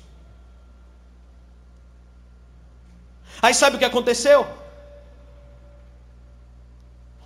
[3.41, 4.45] Aí sabe o que aconteceu?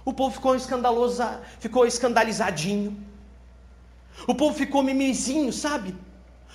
[0.06, 1.24] O povo ficou escandaloso,
[1.60, 2.98] ficou escandalizadinho.
[4.26, 5.94] O povo ficou mimizinho, sabe?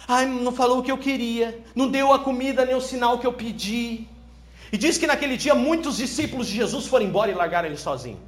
[0.08, 3.26] Ai, não falou o que eu queria, não deu a comida nem o sinal que
[3.26, 4.08] eu pedi.
[4.72, 8.18] E diz que naquele dia muitos discípulos de Jesus foram embora e largaram ele sozinho.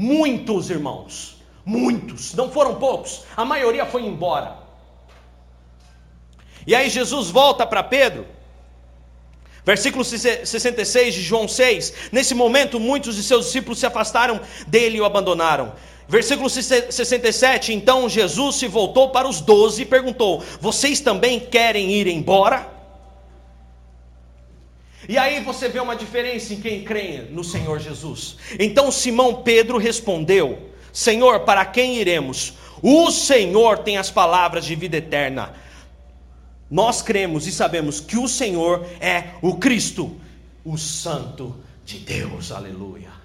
[0.00, 4.56] Muitos irmãos, muitos, não foram poucos, a maioria foi embora.
[6.64, 8.24] E aí Jesus volta para Pedro,
[9.64, 11.94] versículo 66 de João 6.
[12.12, 15.72] Nesse momento, muitos de seus discípulos se afastaram dele e o abandonaram.
[16.06, 22.06] Versículo 67, então Jesus se voltou para os doze e perguntou: Vocês também querem ir
[22.06, 22.77] embora?
[25.08, 28.36] E aí você vê uma diferença em quem crê no Senhor Jesus.
[28.58, 32.52] Então Simão Pedro respondeu: Senhor, para quem iremos?
[32.82, 35.54] O Senhor tem as palavras de vida eterna.
[36.70, 40.14] Nós cremos e sabemos que o Senhor é o Cristo,
[40.62, 42.52] o Santo de Deus.
[42.52, 43.17] Aleluia.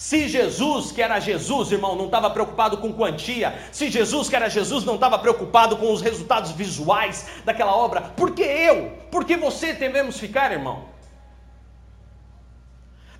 [0.00, 4.48] Se Jesus, que era Jesus, irmão, não estava preocupado com quantia, se Jesus, que era
[4.48, 9.36] Jesus, não estava preocupado com os resultados visuais daquela obra, por que eu, por que
[9.36, 10.86] você devemos ficar, irmão?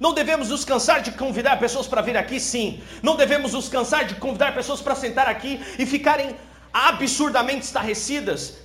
[0.01, 2.81] Não devemos nos cansar de convidar pessoas para vir aqui, sim.
[3.03, 6.35] Não devemos nos cansar de convidar pessoas para sentar aqui e ficarem
[6.73, 8.57] absurdamente estarrecidas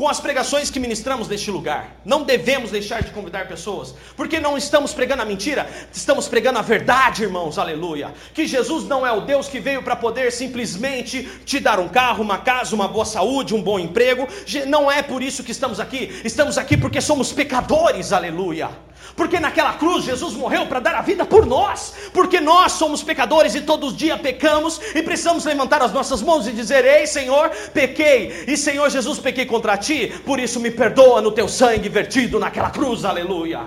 [0.00, 1.94] com as pregações que ministramos neste lugar.
[2.06, 6.62] Não devemos deixar de convidar pessoas, porque não estamos pregando a mentira, estamos pregando a
[6.62, 8.14] verdade, irmãos, aleluia.
[8.32, 12.24] Que Jesus não é o Deus que veio para poder simplesmente te dar um carro,
[12.24, 14.26] uma casa, uma boa saúde, um bom emprego.
[14.66, 18.70] Não é por isso que estamos aqui, estamos aqui porque somos pecadores, aleluia.
[19.20, 23.54] Porque naquela cruz Jesus morreu para dar a vida por nós, porque nós somos pecadores
[23.54, 27.50] e todos os dias pecamos e precisamos levantar as nossas mãos e dizer: Ei Senhor,
[27.74, 32.38] pequei, e Senhor Jesus, pequei contra ti, por isso me perdoa no teu sangue vertido
[32.38, 33.60] naquela cruz, aleluia.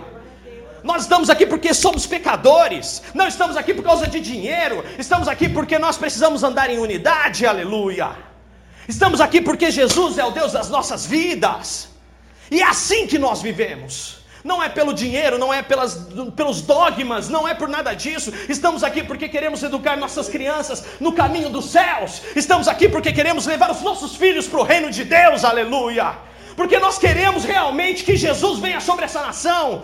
[0.81, 5.47] Nós estamos aqui porque somos pecadores, não estamos aqui por causa de dinheiro, estamos aqui
[5.47, 8.09] porque nós precisamos andar em unidade, aleluia.
[8.87, 11.89] Estamos aqui porque Jesus é o Deus das nossas vidas,
[12.49, 14.22] e é assim que nós vivemos.
[14.43, 18.31] Não é pelo dinheiro, não é pelas, pelos dogmas, não é por nada disso.
[18.49, 22.21] Estamos aqui porque queremos educar nossas crianças no caminho dos céus.
[22.35, 26.13] Estamos aqui porque queremos levar os nossos filhos para o reino de Deus, aleluia.
[26.57, 29.81] Porque nós queremos realmente que Jesus venha sobre essa nação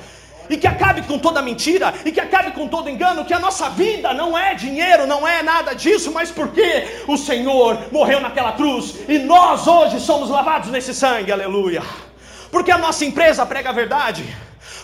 [0.50, 3.70] e que acabe com toda mentira, e que acabe com todo engano, que a nossa
[3.70, 8.96] vida não é dinheiro, não é nada disso, mas porque o Senhor morreu naquela cruz
[9.08, 11.84] e nós hoje somos lavados nesse sangue, aleluia.
[12.52, 14.26] Porque a nossa empresa prega a verdade.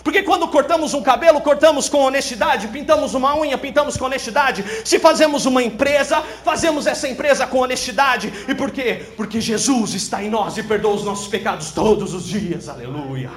[0.06, 4.64] Porque quando cortamos um cabelo, cortamos com honestidade, pintamos uma unha, pintamos com honestidade.
[4.84, 8.32] Se fazemos uma empresa, fazemos essa empresa com honestidade.
[8.46, 9.04] E por quê?
[9.16, 12.68] Porque Jesus está em nós e perdoa os nossos pecados todos os dias.
[12.68, 13.32] Aleluia.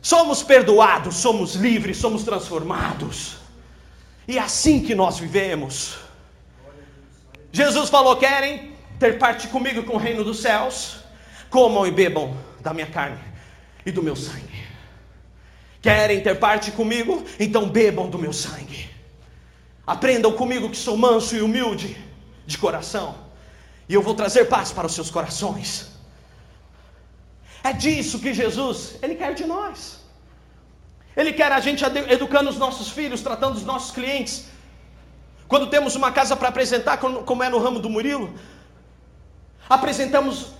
[0.00, 3.36] Somos perdoados, somos livres, somos transformados.
[4.26, 5.98] E é assim que nós vivemos.
[7.52, 11.00] Jesus falou: querem ter parte comigo com o reino dos céus?
[11.50, 13.20] Comam e bebam da minha carne
[13.84, 14.67] e do meu sangue.
[15.80, 17.24] Querem ter parte comigo?
[17.38, 18.90] Então bebam do meu sangue.
[19.86, 21.96] Aprendam comigo que sou manso e humilde
[22.46, 23.14] de coração,
[23.88, 25.88] e eu vou trazer paz para os seus corações.
[27.62, 30.00] É disso que Jesus, Ele quer de nós.
[31.16, 34.46] Ele quer a gente educando os nossos filhos, tratando os nossos clientes.
[35.48, 38.32] Quando temos uma casa para apresentar, como é no ramo do Murilo,
[39.68, 40.52] apresentamos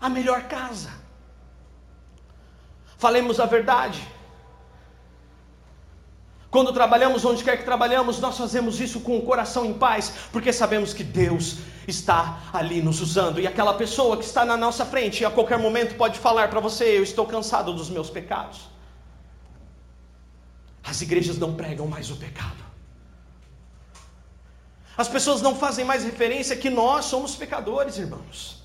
[0.00, 1.01] a melhor casa.
[3.02, 4.00] Falemos a verdade.
[6.48, 10.52] Quando trabalhamos onde quer que trabalhamos, nós fazemos isso com o coração em paz, porque
[10.52, 11.56] sabemos que Deus
[11.88, 13.40] está ali nos usando.
[13.40, 16.96] E aquela pessoa que está na nossa frente, a qualquer momento pode falar para você:
[16.96, 18.60] Eu estou cansado dos meus pecados.
[20.84, 22.62] As igrejas não pregam mais o pecado.
[24.96, 28.61] As pessoas não fazem mais referência que nós somos pecadores, irmãos.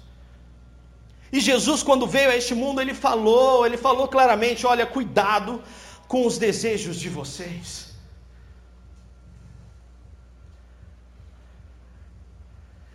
[1.31, 5.61] E Jesus, quando veio a este mundo, ele falou, ele falou claramente: olha, cuidado
[6.07, 7.87] com os desejos de vocês.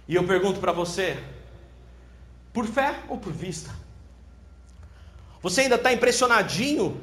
[0.08, 1.22] E eu pergunto para você:
[2.52, 3.70] por fé ou por vista?
[5.42, 7.00] Você ainda está impressionadinho?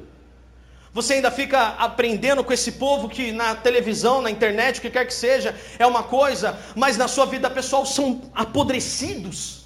[0.92, 5.06] Você ainda fica aprendendo com esse povo que na televisão, na internet, o que quer
[5.06, 9.59] que seja, é uma coisa, mas na sua vida pessoal são apodrecidos.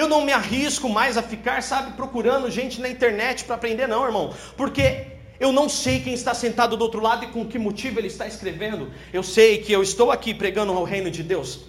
[0.00, 4.02] Eu não me arrisco mais a ficar, sabe, procurando gente na internet para aprender, não,
[4.02, 4.34] irmão.
[4.56, 4.84] Porque
[5.38, 8.26] eu não sei quem está sentado do outro lado e com que motivo ele está
[8.26, 8.90] escrevendo.
[9.12, 11.60] Eu sei que eu estou aqui pregando ao reino de Deus.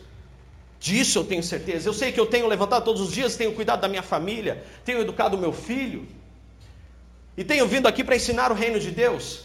[0.80, 1.90] Disso eu tenho certeza.
[1.90, 5.02] Eu sei que eu tenho levantado todos os dias, tenho cuidado da minha família, tenho
[5.02, 6.08] educado o meu filho.
[7.36, 9.44] E tenho vindo aqui para ensinar o reino de Deus.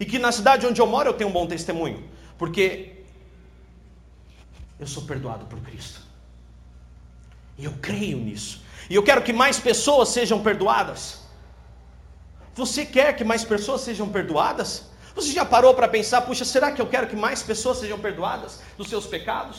[0.00, 2.02] E que na cidade onde eu moro eu tenho um bom testemunho.
[2.36, 3.04] Porque
[4.80, 6.09] eu sou perdoado por Cristo.
[7.60, 8.54] E eu creio nisso.
[8.90, 11.02] E eu quero que mais pessoas sejam perdoadas.
[12.60, 14.70] Você quer que mais pessoas sejam perdoadas?
[15.14, 18.60] Você já parou para pensar, puxa, será que eu quero que mais pessoas sejam perdoadas
[18.78, 19.58] dos seus pecados?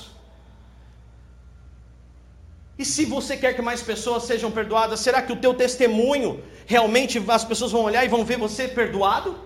[2.81, 7.23] E se você quer que mais pessoas sejam perdoadas, será que o teu testemunho realmente
[7.27, 9.37] as pessoas vão olhar e vão ver você perdoado?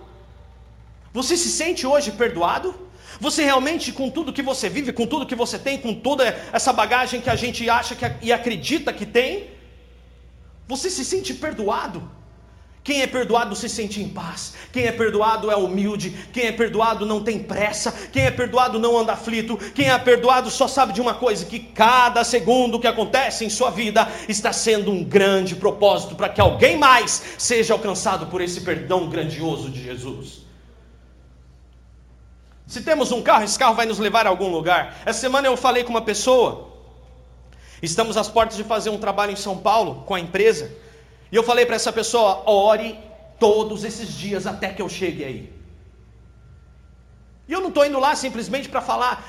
[1.12, 2.74] Você se sente hoje perdoado?
[3.20, 6.72] Você realmente, com tudo que você vive, com tudo que você tem, com toda essa
[6.72, 9.50] bagagem que a gente acha que, e acredita que tem,
[10.66, 12.16] você se sente perdoado?
[12.86, 14.54] Quem é perdoado se sente em paz.
[14.72, 16.10] Quem é perdoado é humilde.
[16.32, 17.90] Quem é perdoado não tem pressa.
[18.12, 19.56] Quem é perdoado não anda aflito.
[19.74, 23.70] Quem é perdoado só sabe de uma coisa: que cada segundo que acontece em sua
[23.70, 29.08] vida está sendo um grande propósito para que alguém mais seja alcançado por esse perdão
[29.08, 30.45] grandioso de Jesus.
[32.66, 34.96] Se temos um carro, esse carro vai nos levar a algum lugar.
[35.06, 36.72] Essa semana eu falei com uma pessoa.
[37.80, 40.74] Estamos às portas de fazer um trabalho em São Paulo com a empresa.
[41.30, 42.98] E eu falei para essa pessoa: ore
[43.38, 45.52] todos esses dias até que eu chegue aí.
[47.48, 49.24] E eu não estou indo lá simplesmente para falar,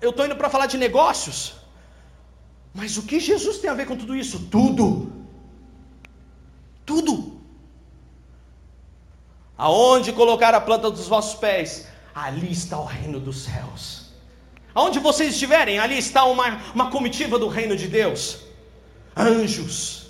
[0.00, 1.54] eu estou indo para falar de negócios.
[2.72, 4.48] Mas o que Jesus tem a ver com tudo isso?
[4.50, 5.12] Tudo.
[6.84, 7.40] Tudo.
[9.56, 14.04] Aonde colocar a planta dos vossos pés, ali está o reino dos céus.
[14.74, 18.38] Aonde vocês estiverem, ali está uma, uma comitiva do reino de Deus.
[19.16, 20.08] Anjos.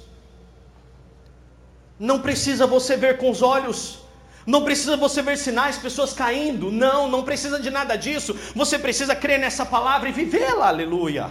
[1.99, 3.99] Não precisa você ver com os olhos,
[4.47, 6.71] não precisa você ver sinais, pessoas caindo.
[6.71, 8.37] Não, não precisa de nada disso.
[8.55, 10.69] Você precisa crer nessa palavra e vivê-la.
[10.69, 11.31] Aleluia.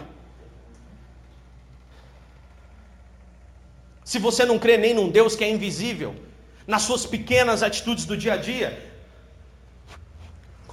[4.03, 6.15] Se você não crê nem num Deus que é invisível,
[6.67, 8.92] nas suas pequenas atitudes do dia a dia,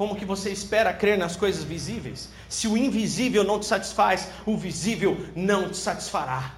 [0.01, 2.31] como que você espera crer nas coisas visíveis?
[2.49, 6.55] Se o invisível não te satisfaz, o visível não te satisfará.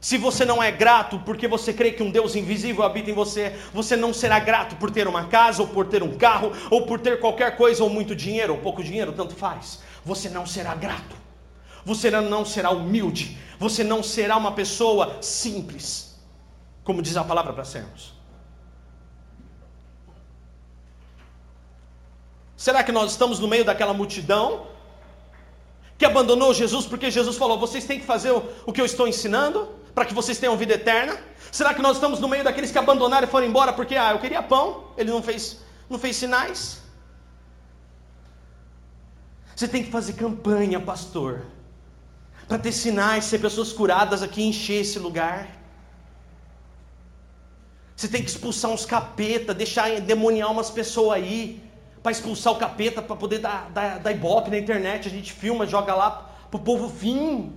[0.00, 3.54] Se você não é grato porque você crê que um Deus invisível habita em você,
[3.74, 7.00] você não será grato por ter uma casa, ou por ter um carro, ou por
[7.00, 9.80] ter qualquer coisa, ou muito dinheiro, ou pouco dinheiro, tanto faz.
[10.02, 11.14] Você não será grato.
[11.84, 13.36] Você não será humilde.
[13.58, 16.18] Você não será uma pessoa simples,
[16.82, 18.19] como diz a palavra para sermos.
[22.66, 24.66] Será que nós estamos no meio daquela multidão
[25.98, 28.32] que abandonou Jesus porque Jesus falou: vocês têm que fazer
[28.68, 29.60] o que eu estou ensinando?
[29.94, 31.18] para que vocês tenham vida eterna?
[31.50, 34.18] Será que nós estamos no meio daqueles que abandonaram e foram embora porque ah, eu
[34.18, 35.58] queria pão, ele não fez,
[35.88, 36.80] não fez sinais?
[39.54, 41.42] Você tem que fazer campanha, pastor,
[42.48, 45.48] para ter sinais, ser pessoas curadas aqui, encher esse lugar.
[47.94, 51.62] Você tem que expulsar uns capeta, deixar demoniar umas pessoas aí,
[52.02, 55.08] para expulsar o capeta, para poder dar, dar, dar ibope na internet.
[55.08, 56.10] A gente filma, joga lá
[56.50, 57.50] para o povo vir.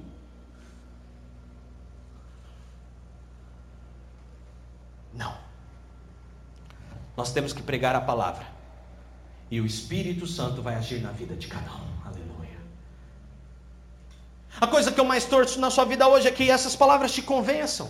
[5.13, 5.35] Não.
[7.15, 8.45] Nós temos que pregar a palavra.
[9.49, 12.07] E o Espírito Santo vai agir na vida de cada um.
[12.07, 12.59] Aleluia.
[14.59, 17.21] A coisa que eu mais torço na sua vida hoje é que essas palavras te
[17.21, 17.89] convençam.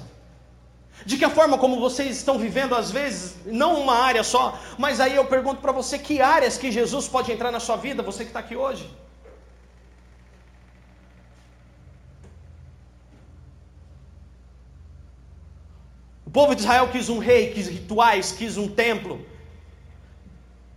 [1.06, 5.00] De que a forma como vocês estão vivendo, às vezes, não uma área só, mas
[5.00, 8.24] aí eu pergunto para você: que áreas que Jesus pode entrar na sua vida, você
[8.24, 8.90] que está aqui hoje?
[16.34, 19.24] povo de Israel quis um rei, quis rituais, quis um templo.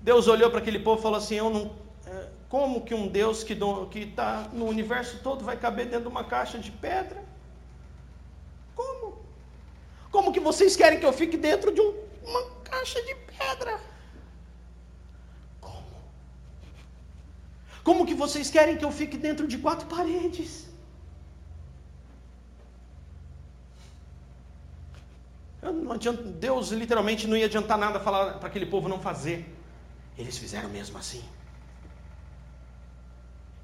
[0.03, 1.71] Deus olhou para aquele povo e falou assim: Eu não,
[2.07, 6.25] é, como que um Deus que está no universo todo vai caber dentro de uma
[6.25, 7.25] caixa de pedra?
[8.75, 9.26] Como?
[10.17, 11.93] Como que vocês querem que eu fique dentro de um,
[12.25, 13.79] uma caixa de pedra?
[15.61, 15.99] Como?
[17.85, 20.71] Como que vocês querem que eu fique dentro de quatro paredes?
[25.91, 29.45] Adianta, Deus literalmente não ia adiantar nada falar para aquele povo não fazer.
[30.17, 31.23] Eles fizeram mesmo assim.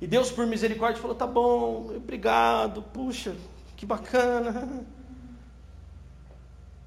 [0.03, 3.35] E Deus, por misericórdia, falou: tá bom, obrigado, puxa,
[3.75, 4.85] que bacana.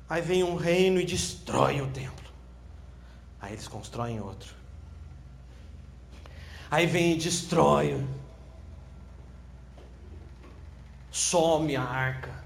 [0.07, 2.29] Aí vem um reino e destrói o templo.
[3.41, 4.53] Aí eles constroem outro.
[6.69, 8.05] Aí vem e destrói.
[11.11, 12.43] Some a arca.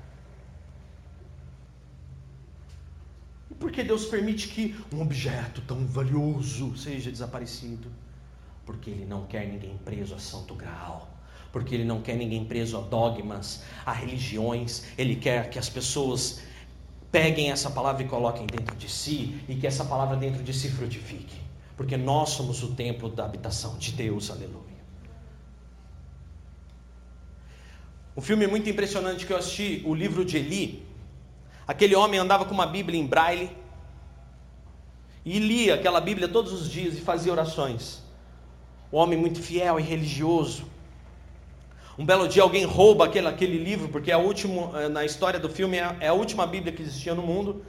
[3.60, 7.92] Por que Deus permite que um objeto tão valioso seja desaparecido?
[8.66, 11.10] Porque Ele não quer ninguém preso a Santo Graal.
[11.52, 14.86] Porque Ele não quer ninguém preso a dogmas, a religiões.
[14.98, 16.42] Ele quer que as pessoas
[17.12, 20.70] peguem essa palavra e coloquem dentro de si e que essa palavra dentro de si
[20.70, 21.40] frutifique.
[21.76, 24.80] Porque nós somos o templo da habitação de Deus, aleluia.
[28.16, 30.90] Um filme muito impressionante que eu assisti, o livro de Eli,
[31.70, 33.52] Aquele homem andava com uma Bíblia em braille
[35.24, 38.02] e lia aquela Bíblia todos os dias e fazia orações.
[38.92, 40.66] Um homem muito fiel e religioso.
[42.00, 45.38] Um belo dia alguém rouba aquele, aquele livro, porque é a última, eh, na história
[45.38, 47.62] do filme é, é a última Bíblia que existia no mundo.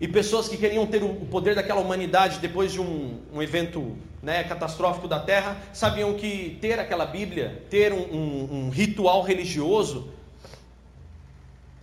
[0.00, 4.44] E pessoas que queriam ter o poder daquela humanidade depois de um, um evento né,
[4.44, 10.08] catastrófico da Terra, sabiam que ter aquela Bíblia, ter um, um, um ritual religioso,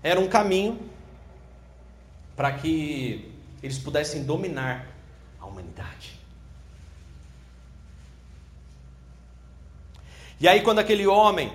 [0.02, 0.80] era um caminho
[2.38, 4.88] para que eles pudessem dominar
[5.42, 6.17] a humanidade.
[10.40, 11.52] E aí, quando aquele homem,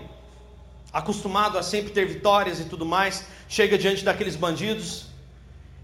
[0.93, 5.07] acostumado a sempre ter vitórias e tudo mais, chega diante daqueles bandidos,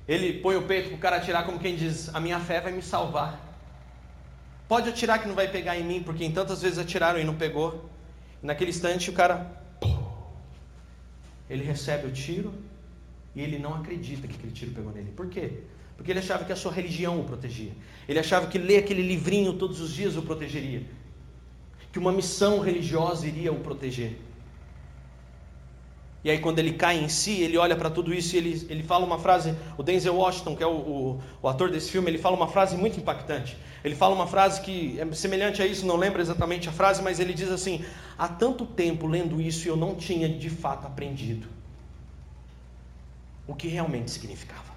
[0.07, 2.73] ele põe o peito para o cara atirar, como quem diz: A minha fé vai
[2.73, 3.47] me salvar.
[4.67, 7.35] Pode atirar que não vai pegar em mim, porque em tantas vezes atiraram e não
[7.35, 7.89] pegou.
[8.43, 9.51] E naquele instante o cara
[11.49, 12.53] ele recebe o tiro
[13.35, 15.13] e ele não acredita que aquele tiro pegou nele.
[15.13, 15.61] Por quê?
[15.97, 17.73] Porque ele achava que a sua religião o protegia.
[18.09, 20.83] Ele achava que ler aquele livrinho todos os dias o protegeria.
[21.93, 24.19] Que uma missão religiosa iria o proteger.
[26.25, 28.83] E aí, quando ele cai em si, ele olha para tudo isso e ele, ele
[28.83, 29.55] fala uma frase.
[29.77, 32.77] O Denzel Washington, que é o, o, o, ator desse filme, ele fala uma frase
[32.77, 33.57] muito impactante.
[33.85, 37.21] Ele fala uma frase que é semelhante a isso, não lembro exatamente a frase, mas
[37.21, 37.85] ele diz assim:
[38.19, 41.47] Há tanto tempo lendo isso eu não tinha de fato aprendido
[43.47, 44.68] o que realmente significava.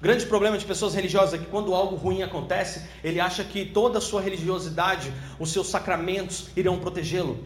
[0.00, 3.98] Grande problema de pessoas religiosas é que quando algo ruim acontece, ele acha que toda
[3.98, 7.44] a sua religiosidade, os seus sacramentos irão protegê-lo.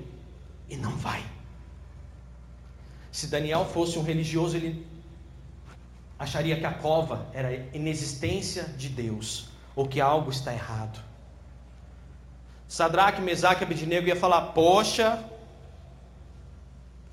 [0.68, 1.24] E não vai.
[3.10, 4.86] Se Daniel fosse um religioso, ele
[6.16, 11.00] acharia que a cova era a inexistência de Deus, ou que algo está errado.
[12.68, 15.22] Sadraque, Mesaque e Abednego ia falar: Poxa,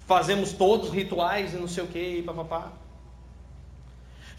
[0.06, 2.72] fazemos todos os rituais e não sei o que, papapá.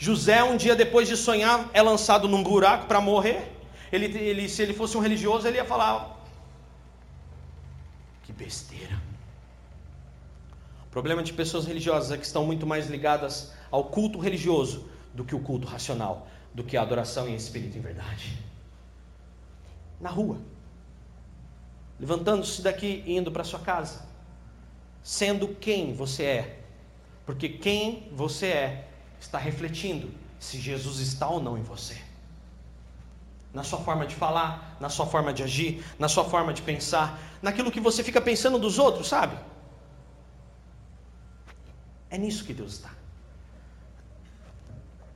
[0.02, 3.52] José, um dia depois de sonhar, é lançado num buraco para morrer.
[3.92, 6.20] Ele, ele, se ele fosse um religioso, ele ia falar:
[8.24, 9.00] Que besteira.
[10.84, 15.24] O problema de pessoas religiosas é que estão muito mais ligadas ao culto religioso do
[15.24, 18.36] que o culto racional, do que a adoração em espírito e em verdade.
[20.00, 20.38] Na rua,
[22.00, 24.04] levantando-se daqui e indo para sua casa,
[25.00, 26.58] sendo quem você é,
[27.24, 28.88] porque quem você é
[29.22, 31.96] está refletindo se Jesus está ou não em você.
[33.54, 37.18] Na sua forma de falar, na sua forma de agir, na sua forma de pensar,
[37.40, 39.36] naquilo que você fica pensando dos outros, sabe?
[42.10, 42.90] É nisso que Deus está.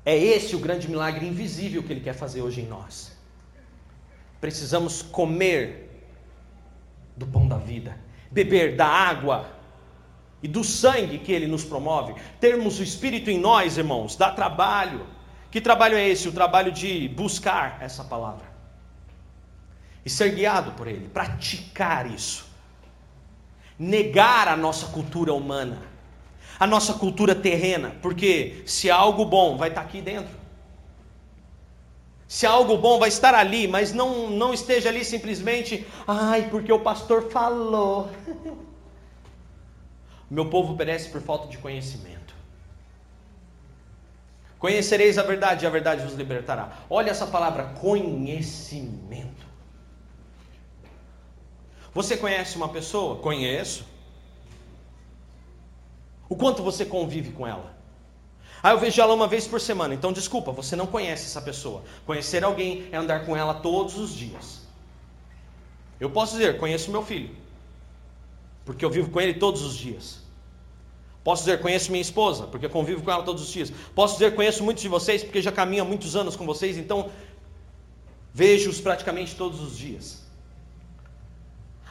[0.04, 3.12] É esse o grande milagre invisível que Ele quer fazer hoje em nós.
[4.40, 6.06] Precisamos comer
[7.16, 7.98] do pão da vida,
[8.30, 9.50] beber da água
[10.46, 12.14] e do sangue que ele nos promove.
[12.38, 15.04] Termos o Espírito em nós, irmãos, dá trabalho.
[15.50, 16.28] Que trabalho é esse?
[16.28, 18.46] O trabalho de buscar essa palavra
[20.04, 22.46] e ser guiado por ele, praticar isso,
[23.76, 25.82] negar a nossa cultura humana,
[26.60, 30.46] a nossa cultura terrena, porque se há algo bom vai estar aqui dentro.
[32.28, 36.78] Se algo bom vai estar ali, mas não, não esteja ali simplesmente, ai, porque o
[36.78, 38.08] pastor falou.
[40.28, 42.34] Meu povo perece por falta de conhecimento.
[44.58, 46.78] Conhecereis a verdade e a verdade vos libertará.
[46.90, 49.46] Olha essa palavra, conhecimento.
[51.94, 53.16] Você conhece uma pessoa?
[53.16, 53.86] Conheço.
[56.28, 57.76] O quanto você convive com ela?
[58.62, 59.94] Ah, eu vejo ela uma vez por semana.
[59.94, 61.84] Então, desculpa, você não conhece essa pessoa.
[62.04, 64.62] Conhecer alguém é andar com ela todos os dias.
[66.00, 67.45] Eu posso dizer, conheço meu filho
[68.66, 70.18] porque eu vivo com ele todos os dias.
[71.22, 73.72] Posso dizer, conheço minha esposa, porque convivo com ela todos os dias.
[73.94, 77.10] Posso dizer, conheço muitos de vocês, porque já caminho há muitos anos com vocês, então
[78.34, 80.26] vejo-os praticamente todos os dias.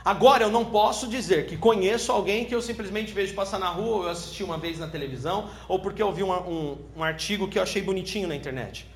[0.04, 3.96] Agora, eu não posso dizer que conheço alguém que eu simplesmente vejo passar na rua,
[3.98, 7.48] ou eu assisti uma vez na televisão, ou porque eu vi um, um, um artigo
[7.48, 8.88] que eu achei bonitinho na internet.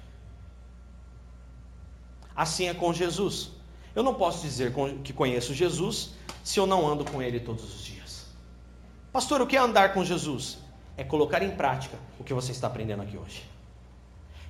[2.35, 3.51] Assim é com Jesus.
[3.95, 4.71] Eu não posso dizer
[5.03, 6.18] que conheço Jesus
[6.49, 8.25] se eu não ando com Ele todos os dias?
[9.13, 10.57] Pastor, o que é andar com Jesus?
[10.97, 13.47] É colocar em prática o que você está aprendendo aqui hoje.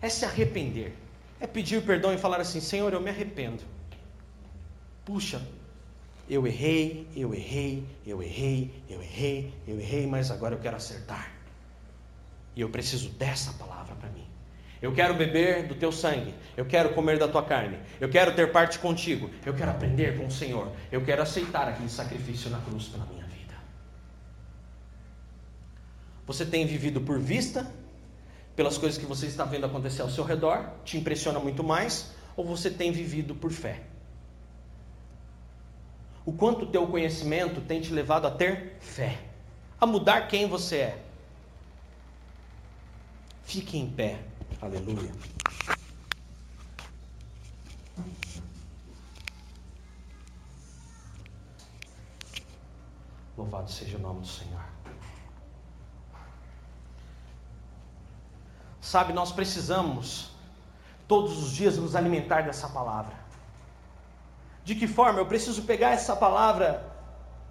[0.01, 0.95] É se arrepender.
[1.41, 3.63] É pedir perdão e falar assim: Senhor, eu me arrependo.
[5.03, 5.45] Puxa,
[6.29, 11.29] eu errei, eu errei, eu errei, eu errei, eu errei, mas agora eu quero acertar.
[12.55, 14.25] E eu preciso dessa palavra para mim.
[14.81, 16.33] Eu quero beber do teu sangue.
[16.55, 17.77] Eu quero comer da tua carne.
[17.99, 19.29] Eu quero ter parte contigo.
[19.45, 20.71] Eu quero aprender com o Senhor.
[20.91, 23.55] Eu quero aceitar aquele sacrifício na cruz pela minha vida.
[26.25, 27.69] Você tem vivido por vista,
[28.55, 32.45] pelas coisas que você está vendo acontecer ao seu redor, te impressiona muito mais, ou
[32.45, 33.81] você tem vivido por fé?
[36.25, 39.17] O quanto o teu conhecimento tem te levado a ter fé,
[39.79, 41.01] a mudar quem você é.
[43.43, 44.28] Fique em pé.
[44.61, 45.11] Aleluia.
[53.37, 54.63] Louvado seja o nome do Senhor.
[58.81, 60.31] Sabe, nós precisamos
[61.07, 63.15] todos os dias nos alimentar dessa palavra.
[64.63, 65.19] De que forma?
[65.19, 66.85] Eu preciso pegar essa palavra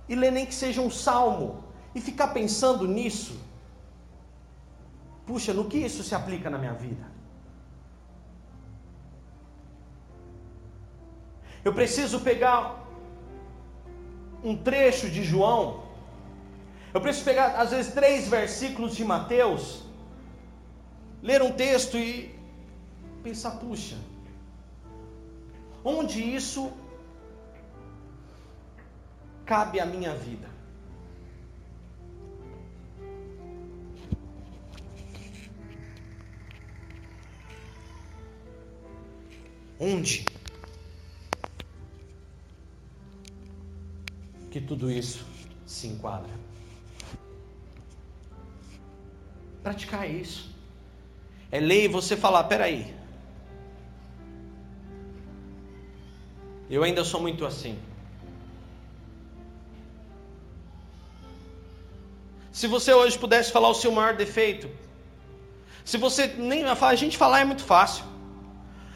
[0.08, 3.40] e ler nem que seja um salmo e ficar pensando nisso
[5.28, 7.06] Puxa, no que isso se aplica na minha vida?
[11.62, 12.60] Eu preciso pegar
[14.42, 15.82] um trecho de João,
[16.94, 19.82] eu preciso pegar às vezes três versículos de Mateus,
[21.22, 22.34] ler um texto e
[23.22, 23.98] pensar, puxa,
[25.84, 26.72] onde isso
[29.44, 30.47] cabe à minha vida?
[39.78, 40.26] Onde
[44.50, 45.24] que tudo isso
[45.66, 46.30] se enquadra?
[49.62, 50.50] Praticar isso.
[51.50, 52.94] É lei você falar, peraí.
[56.68, 57.78] Eu ainda sou muito assim.
[62.52, 64.68] Se você hoje pudesse falar o seu maior defeito,
[65.84, 68.04] se você nem a gente falar é muito fácil.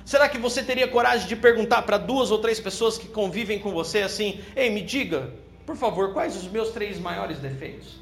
[0.04, 3.70] Será que você teria coragem de perguntar para duas ou três pessoas que convivem com
[3.70, 5.32] você assim: "Ei, me diga,
[5.64, 8.00] por favor, quais os meus três maiores defeitos?"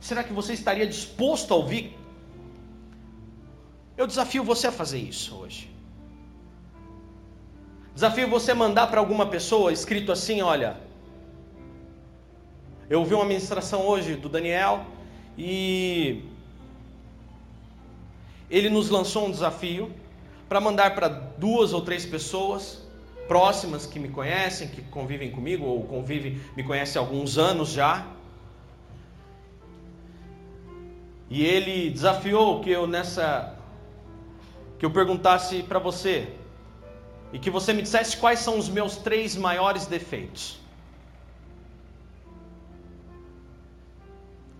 [0.00, 1.96] Será que você estaria disposto a ouvir?
[3.96, 5.70] Eu desafio você a fazer isso hoje.
[7.94, 10.76] Desafio você a mandar para alguma pessoa escrito assim: olha,
[12.90, 14.84] eu ouvi uma ministração hoje do Daniel
[15.36, 16.22] e
[18.50, 19.92] ele nos lançou um desafio
[20.48, 22.82] para mandar para duas ou três pessoas
[23.26, 28.06] próximas que me conhecem, que convivem comigo ou convivem, me conhecem há alguns anos já.
[31.28, 33.54] E ele desafiou que eu nessa
[34.78, 36.28] que eu perguntasse para você
[37.32, 40.60] e que você me dissesse quais são os meus três maiores defeitos.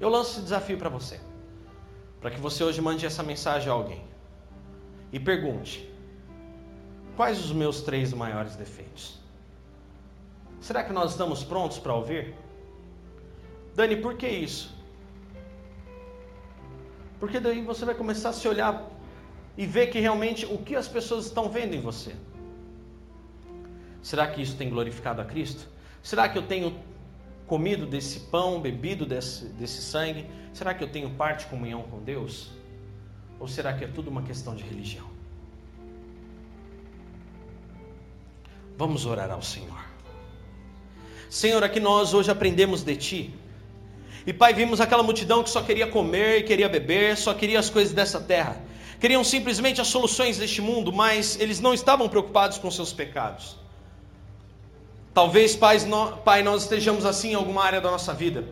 [0.01, 1.21] Eu lanço esse desafio para você,
[2.21, 4.05] para que você hoje mande essa mensagem a alguém
[5.13, 5.91] e pergunte:
[7.17, 9.19] quais os meus três maiores defeitos?
[10.61, 12.35] Será que nós estamos prontos para ouvir?
[13.75, 14.75] Dani, por que isso?
[17.21, 18.91] Porque daí você vai começar a se olhar
[19.57, 22.15] e ver que realmente o que as pessoas estão vendo em você.
[24.03, 25.67] Será que isso tem glorificado a Cristo?
[26.03, 26.79] Será que eu tenho
[27.47, 30.27] comido desse pão, bebido desse, desse sangue?
[30.53, 32.51] Será que eu tenho parte de comunhão com Deus?
[33.39, 35.07] Ou será que é tudo uma questão de religião?
[38.77, 39.85] Vamos orar ao Senhor.
[41.31, 43.35] Senhor, aqui nós hoje aprendemos de Ti.
[44.27, 47.95] E Pai, vimos aquela multidão que só queria comer, queria beber, só queria as coisas
[47.95, 48.61] dessa terra.
[48.99, 53.57] Queriam simplesmente as soluções deste mundo, mas eles não estavam preocupados com seus pecados.
[55.17, 58.45] Talvez, pai, nós estejamos assim em alguma área da nossa vida.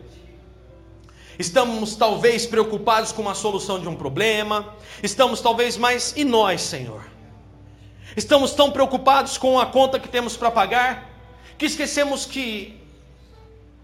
[1.37, 4.73] Estamos talvez preocupados com a solução de um problema.
[5.03, 7.05] Estamos talvez mais e nós, Senhor.
[8.17, 11.07] Estamos tão preocupados com a conta que temos para pagar
[11.55, 12.81] que esquecemos que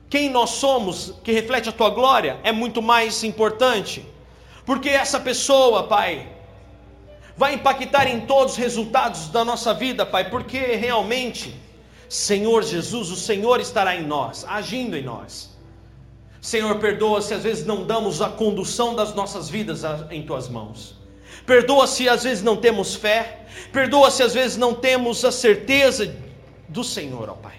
[0.09, 4.03] quem nós somos, que reflete a tua glória, é muito mais importante.
[4.65, 6.27] Porque essa pessoa, Pai,
[7.37, 11.55] vai impactar em todos os resultados da nossa vida, Pai, porque realmente,
[12.11, 15.49] Senhor Jesus, o Senhor estará em nós, agindo em nós.
[16.41, 20.93] Senhor, perdoa se às vezes não damos a condução das nossas vidas em tuas mãos.
[21.45, 23.45] Perdoa se às vezes não temos fé.
[23.71, 26.13] Perdoa se às vezes não temos a certeza
[26.67, 27.55] do Senhor, ó Pai.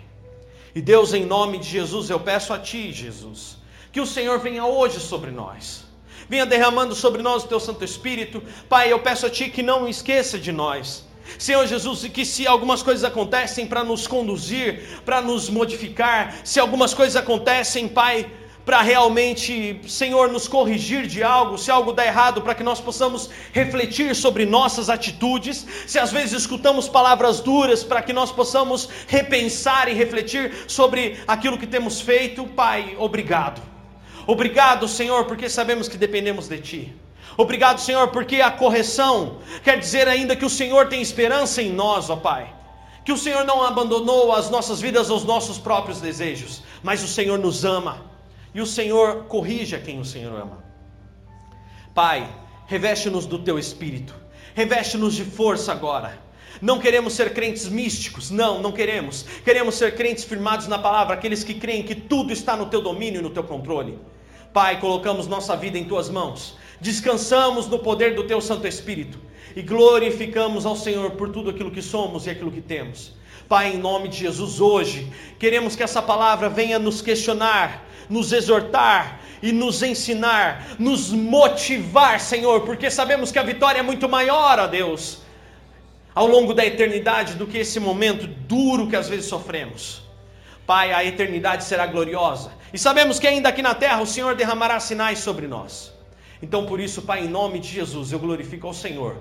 [0.74, 3.57] E Deus, em nome de Jesus, eu peço a Ti, Jesus,
[3.90, 5.84] que o Senhor venha hoje sobre nós.
[6.28, 8.42] Venha derramando sobre nós o Teu Santo Espírito.
[8.68, 11.11] Pai, eu peço a Ti que não esqueça de nós.
[11.38, 16.94] Senhor Jesus, que se algumas coisas acontecem para nos conduzir, para nos modificar, se algumas
[16.94, 18.30] coisas acontecem, Pai,
[18.64, 23.28] para realmente, Senhor, nos corrigir de algo, se algo dá errado, para que nós possamos
[23.52, 29.88] refletir sobre nossas atitudes, se às vezes escutamos palavras duras, para que nós possamos repensar
[29.88, 33.60] e refletir sobre aquilo que temos feito, Pai, obrigado.
[34.26, 36.92] Obrigado, Senhor, porque sabemos que dependemos de Ti.
[37.37, 42.11] Obrigado, Senhor, porque a correção quer dizer ainda que o Senhor tem esperança em nós,
[42.11, 42.55] ó Pai.
[43.05, 47.39] Que o Senhor não abandonou as nossas vidas aos nossos próprios desejos, mas o Senhor
[47.39, 48.05] nos ama
[48.55, 50.62] e o Senhor corrige a quem o Senhor ama.
[51.95, 52.28] Pai,
[52.66, 54.14] reveste-nos do teu espírito,
[54.55, 56.20] reveste-nos de força agora.
[56.61, 59.24] Não queremos ser crentes místicos, não, não queremos.
[59.45, 63.18] Queremos ser crentes firmados na palavra, aqueles que creem que tudo está no teu domínio
[63.18, 63.99] e no teu controle.
[64.53, 69.16] Pai, colocamos nossa vida em tuas mãos, descansamos no poder do teu Santo Espírito
[69.55, 73.14] e glorificamos ao Senhor por tudo aquilo que somos e aquilo que temos.
[73.49, 75.07] Pai, em nome de Jesus, hoje
[75.39, 82.62] queremos que essa palavra venha nos questionar, nos exortar e nos ensinar, nos motivar, Senhor,
[82.62, 85.18] porque sabemos que a vitória é muito maior, ó Deus,
[86.12, 90.03] ao longo da eternidade do que esse momento duro que às vezes sofremos.
[90.66, 94.80] Pai, a eternidade será gloriosa e sabemos que ainda aqui na terra o Senhor derramará
[94.80, 95.91] sinais sobre nós.
[96.43, 99.16] Então, por isso, Pai, em nome de Jesus, eu glorifico ao Senhor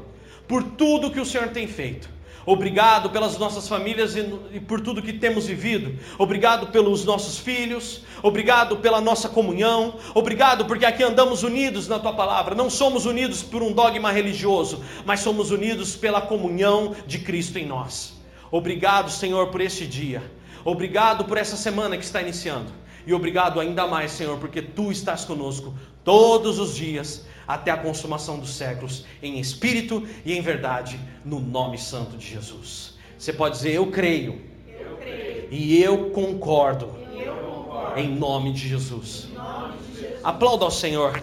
[0.48, 2.10] por tudo que o Senhor tem feito
[2.46, 5.98] Obrigado pelas nossas famílias e, por tudo que temos vivido.
[6.18, 8.02] Obrigado pelos nossos filhos.
[8.24, 9.96] Obrigado pela nossa comunhão.
[10.16, 12.56] Obrigado porque aqui andamos unidos na tua palavra.
[12.56, 17.66] Não somos unidos por um dogma religioso, mas somos unidos pela comunhão de Cristo em
[17.66, 18.20] nós.
[18.50, 20.24] Obrigado, Senhor, por este dia.
[20.66, 22.72] Obrigado por essa semana que está iniciando.
[23.06, 28.40] E obrigado ainda mais, Senhor, porque tu estás conosco todos os dias até a consumação
[28.40, 32.98] dos séculos, em espírito e em verdade, no nome santo de Jesus.
[33.18, 35.48] Você pode dizer, eu creio, eu creio.
[35.52, 39.28] E, eu concordo, eu concordo, em nome de Jesus.
[39.34, 39.76] Nome
[40.24, 41.20] Aplauda ao Senhor.